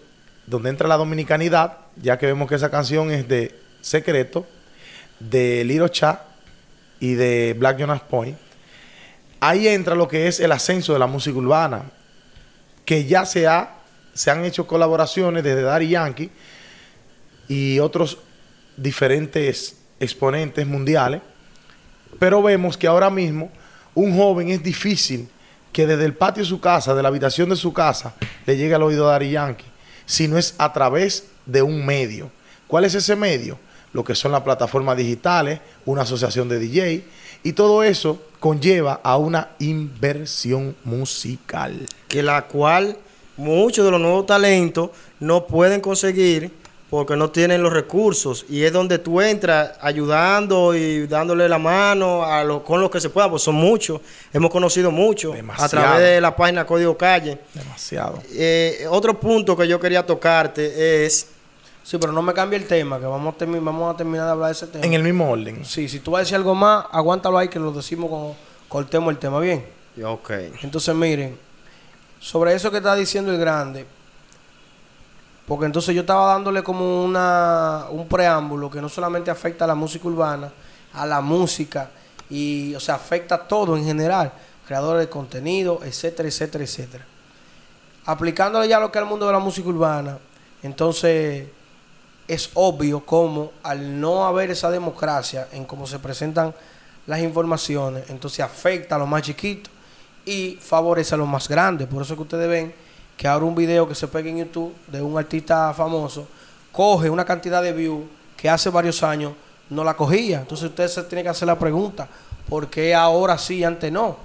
donde 0.46 0.70
entra 0.70 0.88
la 0.88 0.98
dominicanidad, 0.98 1.78
ya 1.96 2.18
que 2.18 2.28
vemos 2.28 2.48
que 2.48 2.56
esa 2.56 2.70
canción 2.70 3.12
es 3.12 3.28
de 3.28 3.60
Secreto, 3.82 4.46
de 5.20 5.64
Liro 5.64 5.88
Cha 5.88 6.24
y 7.00 7.14
de 7.16 7.56
Black 7.58 7.80
Jonas 7.80 8.02
Point, 8.02 8.38
ahí 9.40 9.68
entra 9.68 9.96
lo 9.96 10.08
que 10.08 10.28
es 10.28 10.40
el 10.40 10.52
ascenso 10.52 10.94
de 10.94 11.00
la 11.00 11.08
música 11.08 11.38
urbana, 11.38 11.92
que 12.86 13.06
ya 13.06 13.26
se, 13.26 13.48
ha, 13.48 13.76
se 14.14 14.32
han 14.32 14.46
hecho 14.46 14.68
colaboraciones 14.68 15.44
desde 15.44 15.62
Daddy 15.62 15.90
Yankee 15.90 16.30
y 17.48 17.80
otros 17.80 18.20
diferentes 18.78 19.81
exponentes 20.02 20.68
mundiales, 20.68 21.22
pero 22.20 22.42
vemos 22.44 22.76
que 22.76 22.88
ahora 22.88 23.10
mismo 23.10 23.50
un 23.96 24.18
joven 24.18 24.50
es 24.50 24.62
difícil 24.62 25.30
que 25.72 25.88
desde 25.88 26.04
el 26.06 26.14
patio 26.14 26.44
de 26.44 26.50
su 26.50 26.60
casa, 26.60 26.94
de 26.94 27.02
la 27.02 27.08
habitación 27.08 27.50
de 27.50 27.56
su 27.56 27.72
casa, 27.72 28.14
le 28.46 28.58
llegue 28.58 28.76
al 28.76 28.84
oído 28.84 29.06
de 29.06 29.12
Daddy 29.12 29.32
Yankee, 29.32 29.66
si 30.06 30.28
no 30.28 30.38
es 30.38 30.56
a 30.58 30.74
través 30.74 31.28
de 31.46 31.62
un 31.62 31.86
medio. 31.86 32.30
¿Cuál 32.68 32.86
es 32.86 32.96
ese 32.96 33.16
medio? 33.16 33.58
Lo 33.94 34.04
que 34.04 34.16
son 34.16 34.32
las 34.32 34.42
plataformas 34.42 34.98
digitales, 34.98 35.60
una 35.86 36.02
asociación 36.02 36.50
de 36.50 36.60
DJ, 36.60 37.06
y 37.44 37.54
todo 37.54 37.84
eso 37.84 38.22
conlleva 38.40 39.00
a 39.04 39.18
una 39.18 39.50
inversión 39.60 40.76
musical. 40.84 41.88
que 42.08 42.24
la 42.24 42.48
cual 42.48 42.98
muchos 43.38 43.86
de 43.86 43.92
los 43.92 44.02
nuevos 44.02 44.26
talentos 44.26 44.90
no 45.20 45.48
pueden 45.48 45.80
conseguir 45.80 46.52
porque 46.92 47.16
no 47.16 47.30
tienen 47.32 47.64
los 47.64 47.72
recursos 47.74 48.46
y 48.50 48.64
es 48.64 48.74
donde 48.74 49.00
tú 49.00 49.22
entras 49.22 49.72
ayudando 49.82 50.76
y 50.76 51.08
dándole 51.08 51.48
la 51.48 51.58
mano 51.58 52.24
a 52.26 52.44
lo, 52.44 52.64
con 52.64 52.82
lo 52.82 52.92
que 52.92 53.00
se 53.00 53.10
pueda, 53.10 53.30
pues 53.30 53.42
son 53.44 53.56
muchos, 53.56 54.02
hemos 54.34 54.52
conocido 54.52 54.92
muchos 54.92 55.34
a 55.58 55.70
través 55.70 56.02
de 56.02 56.20
la 56.22 56.36
página 56.36 56.66
Código 56.66 56.98
Calle. 56.98 57.40
Demasiado. 57.54 58.22
Eh, 58.34 58.86
otro 58.90 59.18
punto 59.20 59.56
que 59.56 59.68
yo 59.68 59.80
quería 59.80 60.06
tocarte 60.06 61.06
es, 61.06 61.28
Sí, 61.84 61.98
pero 61.98 62.14
no 62.14 62.22
me 62.22 62.32
cambie 62.34 62.60
el 62.60 62.68
tema, 62.68 63.00
que 63.00 63.06
vamos 63.08 63.34
a, 63.34 63.38
termi- 63.44 63.64
vamos 63.64 63.92
a 63.94 63.98
terminar 63.98 64.26
de 64.28 64.32
hablar 64.34 64.48
de 64.50 64.52
ese 64.54 64.68
tema. 64.68 64.86
En 64.86 64.94
el 64.94 65.02
mismo 65.02 65.32
orden. 65.32 65.66
Sí, 65.66 65.90
si 65.90 66.00
tú 66.00 66.12
vas 66.12 66.20
a 66.20 66.22
decir 66.24 66.36
algo 66.36 66.54
más, 66.54 66.86
aguántalo 66.92 67.40
ahí 67.40 67.48
que 67.48 67.58
lo 67.58 67.72
decimos 67.72 68.08
cuando 68.10 68.36
cortemos 68.70 69.12
el 69.12 69.18
tema. 69.18 69.40
Bien. 69.40 69.66
ok, 70.06 70.30
Entonces, 70.62 70.94
miren, 70.94 71.38
sobre 72.20 72.54
eso 72.54 72.70
que 72.70 72.78
está 72.78 72.94
diciendo 72.96 73.32
el 73.32 73.40
grande, 73.40 73.86
porque 75.52 75.66
entonces 75.66 75.94
yo 75.94 76.00
estaba 76.00 76.32
dándole 76.32 76.64
como 76.64 77.04
una, 77.04 77.88
un 77.90 78.08
preámbulo 78.08 78.72
que 78.72 78.82
no 78.82 78.88
solamente 78.88 79.30
afecta 79.30 79.66
a 79.66 79.68
la 79.68 79.76
música 79.76 80.08
urbana, 80.08 80.50
a 80.94 81.06
la 81.06 81.20
música, 81.20 81.90
y, 82.30 82.74
o 82.74 82.80
sea, 82.80 82.96
afecta 82.96 83.36
a 83.36 83.48
todo 83.50 83.76
en 83.76 83.84
general, 83.84 84.32
creadores 84.66 85.06
de 85.06 85.10
contenido, 85.10 85.82
etcétera, 85.84 86.30
etcétera, 86.30 86.64
etcétera. 86.64 87.06
Aplicándole 88.06 88.70
ya 88.70 88.80
lo 88.80 88.94
que 88.94 89.00
es 89.00 89.04
el 89.04 89.10
mundo 89.10 89.26
de 89.28 89.34
la 89.34 89.40
música 89.40 89.68
urbana, 89.68 90.20
entonces 90.64 91.50
es 92.30 92.50
obvio 92.54 93.06
como 93.06 93.52
al 93.62 94.00
no 94.00 94.26
haber 94.26 94.52
esa 94.52 94.72
democracia 94.72 95.50
en 95.52 95.66
cómo 95.66 95.86
se 95.86 96.00
presentan 96.00 96.56
las 97.08 97.20
informaciones, 97.20 98.10
entonces 98.10 98.40
afecta 98.40 98.96
a 98.96 99.00
los 99.00 99.08
más 99.10 99.24
chiquitos 99.24 99.70
y 100.24 100.58
favorece 100.62 101.16
a 101.16 101.18
los 101.18 101.28
más 101.28 101.50
grandes. 101.50 101.90
Por 101.90 102.04
eso 102.04 102.16
que 102.16 102.22
ustedes 102.22 102.48
ven 102.48 102.74
que 103.22 103.28
ahora 103.28 103.46
un 103.46 103.54
video 103.54 103.88
que 103.88 103.94
se 103.94 104.08
pega 104.08 104.32
en 104.32 104.40
YouTube 104.40 104.74
de 104.88 105.00
un 105.00 105.16
artista 105.16 105.72
famoso 105.76 106.28
coge 106.72 107.08
una 107.08 107.24
cantidad 107.24 107.62
de 107.62 107.72
views 107.72 108.06
que 108.36 108.50
hace 108.50 108.72
varios 108.72 109.04
años 109.04 109.34
no 109.70 109.84
la 109.84 109.94
cogía. 109.94 110.40
Entonces 110.40 110.70
usted 110.70 110.88
se 110.88 111.04
tiene 111.04 111.22
que 111.22 111.30
hacer 111.30 111.46
la 111.46 111.60
pregunta, 111.60 112.08
¿por 112.50 112.68
qué 112.68 112.96
ahora 112.96 113.38
sí 113.38 113.58
y 113.58 113.64
antes 113.64 113.92
no? 113.92 114.18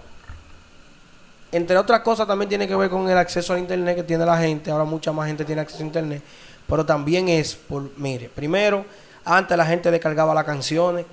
Entre 1.53 1.77
otras 1.77 2.01
cosas 2.01 2.27
también 2.27 2.49
tiene 2.49 2.67
que 2.67 2.75
ver 2.75 2.89
con 2.89 3.07
el 3.07 3.19
acceso 3.19 3.53
al 3.53 3.59
internet 3.59 3.97
que 3.97 4.03
tiene 4.03 4.25
la 4.25 4.39
gente. 4.39 4.71
Ahora 4.71 4.85
mucha 4.85 5.13
más 5.13 5.27
gente 5.27 5.45
tiene 5.45 5.61
acceso 5.61 5.83
a 5.83 5.87
internet. 5.87 6.23
Pero 6.67 6.87
también 6.87 7.29
es 7.29 7.55
por, 7.55 7.91
mire, 7.99 8.31
primero, 8.31 8.87
antes 9.27 9.59
la 9.59 9.67
gente 9.67 9.91
descargaba 9.91 10.33
las 10.33 10.45
canciones. 10.45 11.05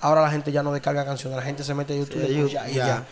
Ahora 0.00 0.22
la 0.22 0.30
gente 0.30 0.52
ya 0.52 0.62
no 0.62 0.72
descarga 0.72 1.04
canciones. 1.04 1.36
La 1.36 1.42
gente 1.42 1.64
se 1.64 1.74
mete 1.74 1.92
a 1.92 1.96
YouTube 1.96 2.24
Sí, 2.24 2.32
y 2.32 2.36
escucha 2.38 2.70
y 2.70 2.74
ya. 2.74 2.86
ya. 2.86 3.04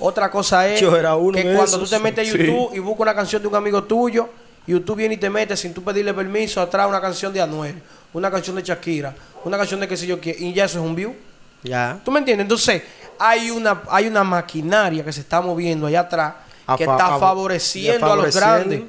Otra 0.00 0.30
cosa 0.30 0.68
es 0.68 0.80
Yo 0.80 0.96
era 0.96 1.14
uno 1.16 1.36
que 1.36 1.42
cuando 1.44 1.62
esos. 1.64 1.80
tú 1.80 1.86
te 1.86 1.98
metes 1.98 2.28
a 2.28 2.32
Sí. 2.32 2.38
YouTube 2.38 2.70
y 2.74 2.78
buscas 2.80 3.00
una 3.02 3.14
canción 3.14 3.40
de 3.42 3.48
un 3.48 3.54
amigo 3.54 3.84
tuyo, 3.84 4.28
YouTube 4.66 4.96
viene 4.96 5.14
y 5.14 5.18
te 5.18 5.30
mete 5.30 5.56
sin 5.56 5.72
tú 5.74 5.82
pedirle 5.82 6.12
permiso 6.14 6.60
atrás 6.60 6.88
una 6.88 7.00
canción 7.00 7.32
de 7.32 7.40
Anuel, 7.40 7.80
una 8.12 8.30
canción 8.30 8.56
de 8.56 8.62
Shakira, 8.62 9.14
una 9.44 9.56
canción 9.56 9.78
de 9.80 9.86
que 9.88 9.96
sé 9.96 10.06
yo 10.06 10.20
qué, 10.20 10.34
y 10.38 10.52
ya 10.52 10.64
eso 10.64 10.78
es 10.78 10.84
un 10.84 10.94
view. 10.94 11.14
ya. 11.62 11.98
¿Tú 12.04 12.10
me 12.10 12.18
entiendes? 12.18 12.44
Entonces, 12.44 12.82
hay 13.18 13.50
una, 13.50 13.82
hay 13.88 14.06
una 14.06 14.24
maquinaria 14.24 15.04
que 15.04 15.12
se 15.12 15.20
está 15.20 15.40
moviendo 15.40 15.86
allá 15.86 16.00
atrás 16.00 16.34
A 16.66 16.76
que 16.76 16.84
está 16.84 17.18
favoreciendo 17.18 18.12
a 18.12 18.16
los 18.16 18.34
grandes. 18.34 18.82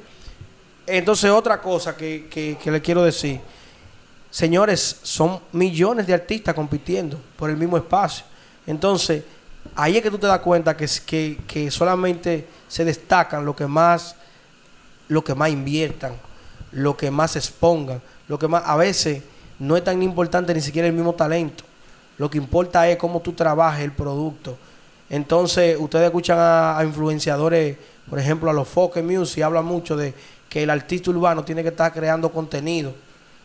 Entonces, 0.88 1.30
otra 1.32 1.62
cosa 1.62 1.96
que, 1.96 2.28
que- 2.30 2.58
que 2.62 2.72
le 2.72 2.82
quiero 2.82 3.04
decir. 3.04 3.40
Señores, 4.30 4.98
son 5.04 5.40
millones 5.54 6.06
de 6.08 6.14
artistas 6.14 6.54
compitiendo 6.54 7.20
por 7.38 7.50
el 7.50 7.56
mismo 7.58 7.78
espacio. 7.78 8.26
Entonces, 8.68 9.24
ahí 9.76 9.98
es 9.98 10.04
que 10.04 10.12
tú 10.12 10.18
te 10.18 10.28
das 10.28 10.40
cuenta 10.40 10.76
que, 10.76 10.88
que, 11.06 11.40
que 11.48 11.72
solamente 11.72 12.48
se 12.68 12.86
destacan 12.86 13.46
lo 13.46 13.56
que 13.56 13.68
más, 13.68 14.16
lo 15.08 15.24
que 15.24 15.36
más 15.36 15.50
inviertan, 15.50 16.14
lo 16.72 16.96
que 16.98 17.12
más 17.12 17.36
expongan, 17.36 18.02
lo 18.28 18.40
que 18.40 18.48
más, 18.48 18.64
a 18.66 18.76
veces 18.76 19.22
no 19.60 19.78
es 19.78 19.84
tan 19.84 20.02
importante 20.04 20.54
ni 20.54 20.62
siquiera 20.62 20.88
el 20.88 20.94
mismo 20.94 21.14
talento. 21.14 21.64
Lo 22.18 22.30
que 22.30 22.38
importa 22.38 22.88
es 22.90 22.98
cómo 22.98 23.20
tú 23.22 23.34
trabajes 23.34 23.84
el 23.84 23.92
producto. 23.92 24.58
Entonces, 25.10 25.78
ustedes 25.80 26.06
escuchan 26.06 26.40
a, 26.40 26.78
a 26.78 26.84
influenciadores, 26.84 27.78
por 28.10 28.18
ejemplo, 28.20 28.50
a 28.50 28.54
los 28.54 28.68
Focus 28.68 29.04
Music, 29.04 29.44
hablan 29.44 29.66
mucho 29.66 29.96
de 29.96 30.14
que 30.50 30.64
el 30.64 30.70
artista 30.70 31.12
urbano 31.12 31.44
tiene 31.44 31.62
que 31.62 31.70
estar 31.70 31.92
creando 31.94 32.32
contenido 32.32 32.94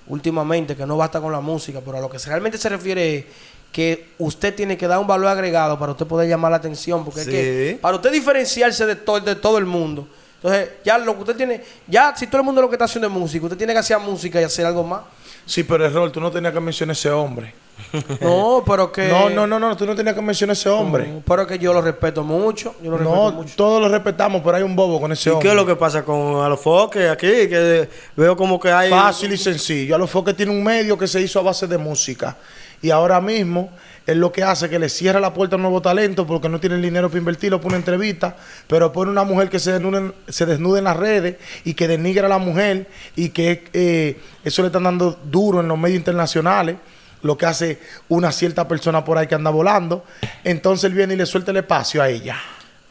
últimamente, 0.06 0.74
que 0.76 0.86
no 0.86 0.96
basta 0.96 1.20
con 1.20 1.32
la 1.32 1.40
música, 1.40 1.80
pero 1.84 1.98
a 1.98 2.00
lo 2.00 2.08
que 2.10 2.18
se- 2.18 2.28
realmente 2.30 2.58
se 2.58 2.68
refiere 2.68 3.16
es 3.18 3.24
que 3.72 4.08
usted 4.18 4.54
tiene 4.54 4.76
que 4.76 4.86
dar 4.88 4.98
un 4.98 5.06
valor 5.06 5.28
agregado 5.28 5.78
para 5.78 5.92
usted 5.92 6.06
poder 6.06 6.28
llamar 6.28 6.50
la 6.50 6.56
atención, 6.56 7.04
porque 7.04 7.20
es 7.20 7.26
Sí. 7.26 7.32
que 7.32 7.78
para 7.80 7.96
usted 7.96 8.10
diferenciarse 8.12 8.84
de, 8.86 8.96
todo 8.96 9.20
de 9.20 9.36
todo 9.36 9.58
el 9.58 9.66
mundo. 9.66 10.08
Entonces, 10.36 10.70
ya 10.84 10.96
lo 10.98 11.14
que 11.14 11.20
usted 11.20 11.36
tiene, 11.36 11.62
ya 11.86 12.14
si 12.16 12.26
todo 12.26 12.38
el 12.38 12.44
mundo 12.46 12.62
lo 12.62 12.68
que 12.68 12.74
está 12.74 12.86
haciendo 12.86 13.06
es 13.08 13.12
música, 13.12 13.44
usted 13.44 13.58
tiene 13.58 13.72
que 13.74 13.78
hacer 13.78 13.98
música 13.98 14.40
y 14.40 14.44
hacer 14.44 14.64
algo 14.66 14.82
más. 14.82 15.02
Sí, 15.46 15.64
pero 15.64 15.84
error, 15.84 16.10
tú 16.10 16.20
no 16.20 16.30
tenías 16.30 16.52
que 16.52 16.60
mencionar 16.60 16.92
ese 16.94 17.10
hombre. 17.10 17.54
No, 18.20 18.62
pero 18.66 18.92
que 18.92 19.08
No, 19.08 19.30
no, 19.30 19.46
no, 19.46 19.58
no, 19.58 19.76
tú 19.76 19.86
no 19.86 19.94
tenías 19.96 20.14
que 20.14 20.20
mencionar 20.22 20.52
ese 20.54 20.68
hombre. 20.68 21.08
No, 21.08 21.22
pero 21.26 21.46
que 21.46 21.58
yo 21.58 21.72
lo 21.72 21.80
respeto 21.80 22.22
mucho, 22.22 22.74
yo 22.82 22.90
lo 22.90 22.98
respeto 22.98 23.16
No, 23.16 23.32
mucho. 23.32 23.54
todos 23.56 23.80
lo 23.82 23.88
respetamos, 23.88 24.42
pero 24.44 24.56
hay 24.58 24.62
un 24.62 24.76
bobo 24.76 25.00
con 25.00 25.12
ese 25.12 25.30
¿Y 25.30 25.32
hombre. 25.32 25.44
qué 25.44 25.50
es 25.50 25.56
lo 25.56 25.64
que 25.66 25.76
pasa 25.76 26.04
con 26.04 26.42
Alofoque 26.42 27.08
aquí? 27.08 27.26
Que 27.26 27.88
veo 28.16 28.36
como 28.36 28.60
que 28.60 28.70
hay... 28.70 28.90
Fácil 28.90 29.32
y 29.32 29.38
sencillo. 29.38 29.94
A 29.94 29.98
los 29.98 30.10
que 30.24 30.34
tiene 30.34 30.52
un 30.52 30.62
medio 30.62 30.96
que 30.98 31.06
se 31.06 31.20
hizo 31.20 31.38
a 31.40 31.42
base 31.42 31.66
de 31.66 31.78
música. 31.78 32.36
Y 32.82 32.90
ahora 32.90 33.20
mismo 33.20 33.70
es 34.06 34.16
lo 34.16 34.32
que 34.32 34.42
hace 34.42 34.68
que 34.70 34.78
le 34.78 34.88
cierra 34.88 35.20
la 35.20 35.34
puerta 35.34 35.54
a 35.54 35.58
un 35.58 35.62
nuevo 35.62 35.82
talento 35.82 36.26
porque 36.26 36.48
no 36.48 36.58
tienen 36.58 36.80
dinero 36.82 37.08
para 37.08 37.18
invertirlo 37.18 37.60
por 37.60 37.68
una 37.68 37.76
entrevista, 37.76 38.36
pero 38.66 38.90
pone 38.92 39.10
una 39.10 39.22
mujer 39.24 39.50
que 39.50 39.58
se 39.60 39.72
desnude, 39.72 39.98
en- 39.98 40.14
se 40.28 40.46
desnude 40.46 40.78
en 40.78 40.84
las 40.84 40.96
redes 40.96 41.36
y 41.64 41.74
que 41.74 41.86
denigra 41.86 42.26
a 42.26 42.28
la 42.30 42.38
mujer 42.38 42.88
y 43.16 43.28
que 43.28 43.64
eh, 43.74 44.18
eso 44.44 44.62
le 44.62 44.68
están 44.68 44.84
dando 44.84 45.18
duro 45.24 45.60
en 45.60 45.68
los 45.68 45.78
medios 45.78 45.98
internacionales, 45.98 46.76
lo 47.22 47.36
que 47.36 47.44
hace 47.46 47.78
una 48.08 48.32
cierta 48.32 48.66
persona 48.66 49.04
por 49.04 49.18
ahí 49.18 49.26
que 49.26 49.34
anda 49.34 49.50
volando. 49.50 50.04
Entonces 50.42 50.84
él 50.84 50.94
viene 50.94 51.12
y 51.14 51.16
le 51.18 51.26
suelta 51.26 51.50
el 51.50 51.58
espacio 51.58 52.02
a 52.02 52.08
ella 52.08 52.36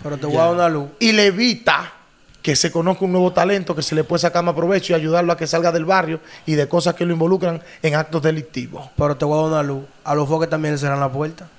Pero 0.04 0.18
te 0.20 0.28
voy 0.28 0.38
a 0.38 0.42
dar 0.44 0.54
una 0.54 0.70
luz. 0.70 0.90
y 1.00 1.12
le 1.14 1.26
evita 1.26 1.94
que 2.42 2.56
se 2.56 2.72
conozca 2.72 3.06
un 3.06 3.12
nuevo 3.12 3.34
talento 3.34 3.76
que 3.76 3.82
se 3.82 3.96
le 3.96 4.04
puede 4.04 4.22
sacar 4.22 4.44
más 4.44 4.56
provecho 4.56 4.94
y 4.94 4.96
ayudarlo 4.96 5.34
a 5.34 5.38
que 5.38 5.46
salga 5.46 5.72
del 5.72 5.86
barrio 5.86 6.22
y 6.46 6.56
de 6.56 6.68
cosas 6.68 6.96
que 6.96 7.06
lo 7.06 7.14
involucran 7.14 7.62
en 7.82 7.96
actos 7.96 8.22
delictivos. 8.22 8.90
Pero 8.96 9.18
te 9.18 9.26
voy 9.26 9.38
a 9.38 9.42
dar 9.42 9.52
una 9.52 9.64
luz. 9.64 9.84
A 10.04 10.16
los 10.16 10.28
foques 10.28 10.50
también 10.50 10.74
le 10.74 10.78
cerran 10.78 11.00
la 11.00 11.12
puerta. 11.12 11.50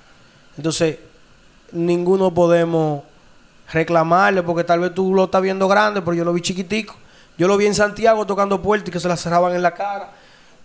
Entonces, 0.57 0.97
ninguno 1.71 2.33
podemos 2.33 3.03
reclamarle 3.71 4.43
porque 4.43 4.63
tal 4.63 4.79
vez 4.79 4.93
tú 4.93 5.13
lo 5.13 5.25
estás 5.25 5.41
viendo 5.41 5.67
grande, 5.67 6.01
pero 6.01 6.13
yo 6.13 6.25
lo 6.25 6.33
vi 6.33 6.41
chiquitico. 6.41 6.95
Yo 7.37 7.47
lo 7.47 7.57
vi 7.57 7.67
en 7.67 7.75
Santiago 7.75 8.25
tocando 8.25 8.61
puertas 8.61 8.89
y 8.89 8.91
que 8.91 8.99
se 8.99 9.07
la 9.07 9.17
cerraban 9.17 9.55
en 9.55 9.61
la 9.61 9.73
cara. 9.73 10.11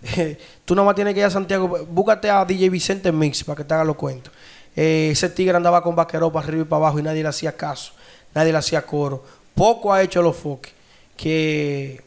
tú 0.65 0.75
nomás 0.75 0.95
tienes 0.95 1.13
que 1.13 1.21
ir 1.21 1.25
a 1.25 1.29
Santiago. 1.29 1.85
Búscate 1.89 2.29
a 2.29 2.43
DJ 2.43 2.69
Vicente 2.69 3.11
Mix 3.11 3.43
para 3.43 3.57
que 3.57 3.63
te 3.63 3.73
haga 3.73 3.83
los 3.83 3.95
cuentos. 3.95 4.33
Eh, 4.75 5.09
ese 5.11 5.29
tigre 5.29 5.55
andaba 5.55 5.81
con 5.81 5.95
vaquero 5.95 6.31
para 6.31 6.45
arriba 6.45 6.63
y 6.63 6.65
para 6.65 6.77
abajo 6.77 6.99
y 6.99 7.03
nadie 7.03 7.23
le 7.23 7.29
hacía 7.29 7.51
caso. 7.55 7.93
Nadie 8.33 8.51
le 8.51 8.57
hacía 8.59 8.85
coro. 8.85 9.23
Poco 9.57 9.91
ha 9.91 10.01
hecho 10.03 10.21
los 10.21 10.35
foques 10.37 10.71
que, 11.17 12.01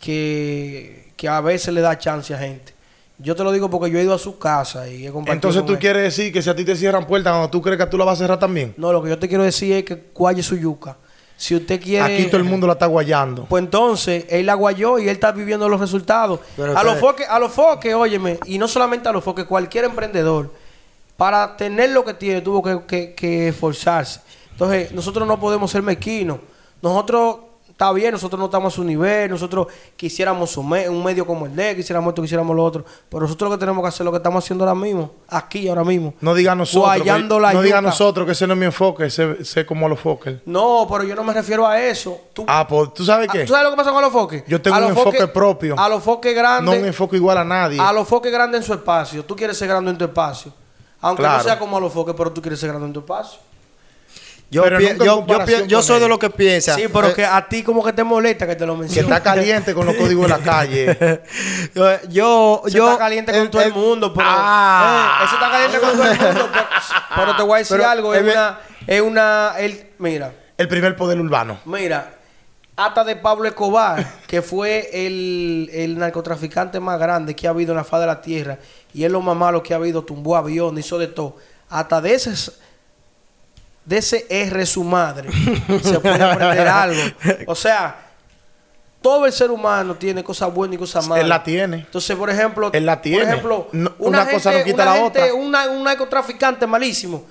que, 0.00 1.10
que 1.16 1.28
a 1.28 1.40
veces 1.40 1.72
le 1.74 1.80
da 1.80 1.96
chance 1.98 2.34
a 2.34 2.38
gente. 2.38 2.74
Yo 3.18 3.34
te 3.34 3.42
lo 3.44 3.50
digo 3.52 3.70
porque 3.70 3.90
yo 3.90 3.98
he 3.98 4.02
ido 4.02 4.12
a 4.14 4.18
su 4.18 4.38
casa 4.38 4.88
y 4.88 5.06
he 5.06 5.10
compartido 5.10 5.34
Entonces 5.34 5.60
con 5.62 5.66
tú 5.68 5.72
él. 5.74 5.78
quieres 5.78 6.02
decir 6.02 6.32
que 6.32 6.42
si 6.42 6.50
a 6.50 6.56
ti 6.56 6.64
te 6.64 6.76
cierran 6.76 7.06
puertas, 7.06 7.32
cuando 7.32 7.48
tú 7.50 7.62
crees 7.62 7.78
que 7.78 7.86
tú 7.86 7.96
la 7.96 8.04
vas 8.04 8.18
a 8.18 8.22
cerrar 8.24 8.38
también. 8.38 8.74
No, 8.76 8.92
lo 8.92 9.02
que 9.02 9.08
yo 9.10 9.18
te 9.18 9.26
quiero 9.28 9.42
decir 9.42 9.72
es 9.72 9.84
que 9.84 9.96
cualle 9.98 10.42
su 10.42 10.56
yuca. 10.56 10.96
Si 11.38 11.54
usted 11.54 11.80
quiere... 11.82 12.14
Aquí 12.14 12.26
todo 12.26 12.38
el 12.38 12.44
mundo 12.44 12.66
la 12.66 12.74
está 12.74 12.86
guayando. 12.86 13.44
Pues 13.46 13.62
entonces, 13.62 14.24
él 14.28 14.46
la 14.46 14.54
guayó 14.54 14.98
y 14.98 15.04
él 15.04 15.08
está 15.10 15.32
viviendo 15.32 15.68
los 15.68 15.80
resultados. 15.80 16.40
Pero 16.56 16.76
a 16.76 16.82
los 16.82 16.94
que- 16.94 17.00
foques, 17.00 17.28
a 17.28 17.38
los 17.38 17.52
foques, 17.52 17.94
óyeme, 17.94 18.38
y 18.46 18.58
no 18.58 18.68
solamente 18.68 19.08
a 19.08 19.12
los 19.12 19.22
foques, 19.24 19.44
cualquier 19.44 19.84
emprendedor, 19.84 20.52
para 21.16 21.56
tener 21.56 21.90
lo 21.90 22.04
que 22.04 22.14
tiene, 22.14 22.40
tuvo 22.42 22.62
que, 22.62 22.80
que- 22.86 23.14
que 23.14 23.48
esforzarse. 23.48 24.20
Entonces, 24.52 24.92
nosotros 24.92 25.26
no 25.28 25.38
podemos 25.38 25.70
ser 25.70 25.82
mezquinos. 25.82 26.38
Nosotros, 26.82 27.36
está 27.68 27.92
bien, 27.92 28.12
nosotros 28.12 28.38
no 28.38 28.46
estamos 28.46 28.72
a 28.72 28.76
su 28.76 28.84
nivel, 28.84 29.30
nosotros 29.30 29.66
quisiéramos 29.96 30.56
un, 30.56 30.68
me- 30.68 30.88
un 30.88 31.02
medio 31.02 31.26
como 31.26 31.46
el 31.46 31.54
de, 31.56 31.74
quisiéramos 31.76 32.10
esto, 32.10 32.22
quisiéramos 32.22 32.54
lo 32.56 32.64
otro. 32.64 32.84
Pero 33.08 33.22
nosotros 33.22 33.50
lo 33.50 33.56
que 33.56 33.60
tenemos 33.60 33.82
que 33.82 33.88
hacer 33.88 34.02
es 34.02 34.04
lo 34.06 34.10
que 34.12 34.16
estamos 34.18 34.44
haciendo 34.44 34.64
ahora 34.64 34.74
mismo, 34.74 35.10
aquí, 35.28 35.68
ahora 35.68 35.84
mismo. 35.84 36.14
No 36.20 36.34
diga 36.34 36.54
nosotros. 36.54 36.92
que- 37.02 37.22
no 37.54 37.62
diga 37.62 37.80
nosotros 37.80 38.24
que 38.26 38.32
ese 38.32 38.46
no 38.46 38.52
es 38.54 38.58
mi 38.60 38.66
enfoque, 38.66 39.10
sé, 39.10 39.44
sé 39.44 39.66
como 39.66 39.88
los 39.88 39.98
foques. 40.00 40.38
No, 40.46 40.86
pero 40.90 41.04
yo 41.04 41.14
no 41.14 41.24
me 41.24 41.32
refiero 41.32 41.66
a 41.66 41.80
eso. 41.82 42.18
Tú, 42.32 42.44
Ah, 42.46 42.66
pues 42.68 42.94
tú 42.94 43.04
sabes 43.04 43.28
Ah, 43.28 43.32
qué. 43.32 43.40
¿Tú 43.44 43.52
sabes 43.52 43.64
lo 43.64 43.70
que 43.70 43.76
pasa 43.76 43.90
con 43.92 44.02
los 44.02 44.12
foques? 44.12 44.44
Yo 44.46 44.60
tengo 44.62 44.76
A 44.76 44.80
un 44.80 44.86
enfoque 44.88 45.26
propio. 45.28 45.74
A 45.78 45.88
los 45.88 46.02
foques 46.02 46.34
grandes. 46.34 46.74
No 46.74 46.80
un 46.80 46.86
enfoque 46.86 47.16
igual 47.16 47.38
a 47.38 47.44
nadie. 47.44 47.80
A 47.80 47.92
los 47.92 48.06
foques 48.06 48.30
grandes 48.32 48.60
en 48.60 48.66
su 48.66 48.72
espacio. 48.74 49.24
Tú 49.24 49.34
quieres 49.34 49.56
ser 49.58 49.68
grande 49.68 49.90
en 49.90 49.98
tu 49.98 50.04
espacio. 50.04 50.52
Aunque 51.00 51.22
Claro. 51.22 51.38
no 51.38 51.44
sea 51.44 51.58
como 51.58 51.76
a 51.76 51.80
los 51.80 51.92
foques, 51.92 52.14
pero 52.16 52.32
tú 52.32 52.40
quieres 52.40 52.58
ser 52.58 52.70
grande 52.70 52.86
en 52.86 52.92
tu 52.94 53.00
espacio. 53.00 53.38
Yo, 54.48 54.62
yo, 54.68 55.66
yo, 55.66 55.82
soy 55.82 55.98
de 55.98 56.08
los 56.08 56.18
que 56.20 56.30
piensa. 56.30 56.74
sí, 56.76 56.84
pero 56.92 57.08
eh, 57.08 57.14
que 57.14 57.24
a 57.24 57.48
ti 57.48 57.64
como 57.64 57.84
que 57.84 57.92
te 57.92 58.04
molesta 58.04 58.46
que 58.46 58.54
te 58.54 58.64
lo 58.64 58.74
que 58.74 58.82
menciono. 58.82 59.08
está 59.08 59.20
caliente 59.20 59.74
con 59.74 59.84
los 59.86 59.94
códigos 59.98 60.22
de 60.24 60.28
la 60.28 60.38
calle. 60.38 61.20
yo, 61.74 61.84
yo, 62.08 62.62
Eso 62.66 62.76
yo- 62.78 62.86
está 62.92 62.98
caliente 62.98 63.32
con 63.32 63.40
el- 63.40 63.50
todo 63.50 63.62
el, 63.62 63.68
el- 63.68 63.74
mundo, 63.74 64.14
pero 64.14 64.26
Ah. 64.30 65.18
eh, 65.20 65.24
eso 65.24 65.34
está 65.34 65.50
caliente 65.50 65.78
con 65.80 65.90
todo 65.92 66.02
el 66.04 66.18
mundo. 66.34 66.48
Pero, 66.52 66.66
pero 67.16 67.36
te 67.36 67.42
voy 67.42 67.54
a 67.54 67.58
decir 67.58 67.76
Pero, 67.76 67.88
algo, 67.90 68.14
es 68.14 68.20
eh, 68.22 68.30
una, 68.30 68.58
es 68.86 69.00
una, 69.02 69.52
el, 69.58 69.90
mira, 69.98 70.32
El 70.56 70.68
primer 70.68 70.94
poder 70.96 71.18
urbano. 71.20 71.58
Mira, 71.64 72.12
hasta 72.76 73.02
de 73.04 73.16
Pablo 73.16 73.48
Escobar, 73.48 74.06
que 74.28 74.42
fue 74.42 74.90
el, 74.92 75.68
el 75.72 75.98
narcotraficante 75.98 76.78
más 76.78 76.98
grande 77.00 77.34
que 77.34 77.48
ha 77.48 77.50
habido 77.50 77.72
en 77.72 77.78
la 77.78 77.84
faz 77.84 78.00
de 78.00 78.06
la 78.06 78.20
tierra, 78.20 78.58
y 78.94 79.02
es 79.04 79.10
lo 79.10 79.20
más 79.22 79.36
malo 79.36 79.60
que 79.62 79.72
ha 79.74 79.76
habido, 79.78 80.04
tumbó 80.04 80.36
aviones, 80.36 80.86
hizo 80.86 80.98
de 80.98 81.08
todo. 81.08 81.36
Hasta 81.68 82.00
de 82.00 82.14
ese, 82.14 82.32
de 83.86 83.98
ese 83.98 84.26
R 84.28 84.66
su 84.66 84.84
madre 84.84 85.30
se 85.82 85.98
puede 86.00 86.22
aprender 86.22 86.68
algo. 86.68 87.00
O 87.46 87.54
sea, 87.54 88.02
todo 89.00 89.24
el 89.26 89.32
ser 89.32 89.50
humano 89.50 89.94
tiene 89.94 90.24
cosas 90.24 90.52
buenas 90.52 90.74
y 90.74 90.78
cosas 90.78 91.06
malas. 91.06 91.22
Él 91.22 91.28
la 91.28 91.42
tiene. 91.44 91.76
Entonces, 91.78 92.16
por 92.16 92.28
ejemplo, 92.28 92.70
Él 92.72 92.84
la 92.84 93.00
tiene. 93.00 93.20
Por 93.22 93.28
ejemplo, 93.28 93.68
No- 93.72 93.94
una 94.00 94.28
cosa 94.28 94.50
no 94.52 94.64
quita 94.64 94.82
una 94.82 94.84
la 94.84 94.92
gente- 94.94 95.22
otra. 95.22 95.34
una- 95.34 95.68
un 95.68 95.84
narcotraficante 95.84 96.66
malísimo. 96.66 97.24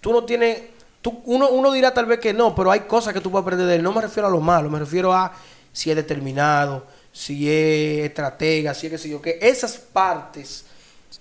Tú 0.00 0.12
no 0.12 0.24
tienes. 0.24 0.60
Tú, 1.00 1.20
uno, 1.24 1.48
uno 1.48 1.72
dirá 1.72 1.92
tal 1.92 2.06
vez 2.06 2.20
que 2.20 2.32
no, 2.32 2.54
pero 2.54 2.70
hay 2.70 2.80
cosas 2.80 3.12
que 3.14 3.20
tú 3.20 3.30
puedes 3.30 3.42
aprender 3.42 3.66
de 3.66 3.76
él. 3.76 3.82
No 3.82 3.92
me 3.92 4.02
refiero 4.02 4.28
a 4.28 4.30
lo 4.30 4.40
malo, 4.40 4.68
me 4.70 4.78
refiero 4.78 5.12
a 5.12 5.32
si 5.72 5.90
es 5.90 5.96
determinado, 5.96 6.86
si 7.10 7.50
es 7.50 8.04
estratega, 8.04 8.72
si 8.74 8.86
es 8.86 8.92
que 8.92 8.98
sé 8.98 9.08
yo 9.08 9.20
qué. 9.22 9.38
Esas 9.40 9.72
partes 9.78 10.66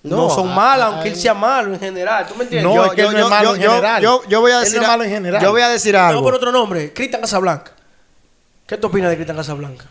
no, 0.04 0.16
No, 0.18 0.30
son 0.30 0.54
malas, 0.54 0.88
aunque 0.94 1.10
él 1.10 1.16
sea 1.16 1.34
malo 1.34 1.74
en 1.74 1.80
general. 1.80 2.26
¿Tú 2.28 2.36
me 2.36 2.44
entiendes? 2.44 2.68
No, 2.70 2.76
yo- 2.76 2.86
es 2.86 2.92
que 2.94 3.02
él 3.02 3.08
yo- 3.08 3.12
no 3.14 3.18
es 3.20 3.24
yo- 3.24 3.30
malo 3.30 3.56
en 3.56 3.62
yo- 3.62 3.70
general. 3.70 4.02
Yo, 4.02 4.22
yo 4.28 4.42
voy 4.42 4.52
a 4.52 4.58
Él 4.58 4.64
decir 4.64 4.78
no 4.78 4.84
es 4.84 4.88
malo 4.90 5.04
en 5.04 5.10
general. 5.12 5.42
Yo 5.44 5.52
voy 5.52 5.62
a 5.62 5.70
decir 5.70 5.94
Vamos 5.94 6.10
algo. 6.10 6.24
por 6.24 6.34
otro 6.36 6.52
nombre, 6.52 6.92
Cristian 6.94 7.22
Casablanca. 7.22 7.72
¿Qué 8.66 8.78
tú 8.78 8.88
opinas 8.88 9.10
de 9.10 9.16
Cristian 9.18 9.38
Casablanca? 9.38 9.86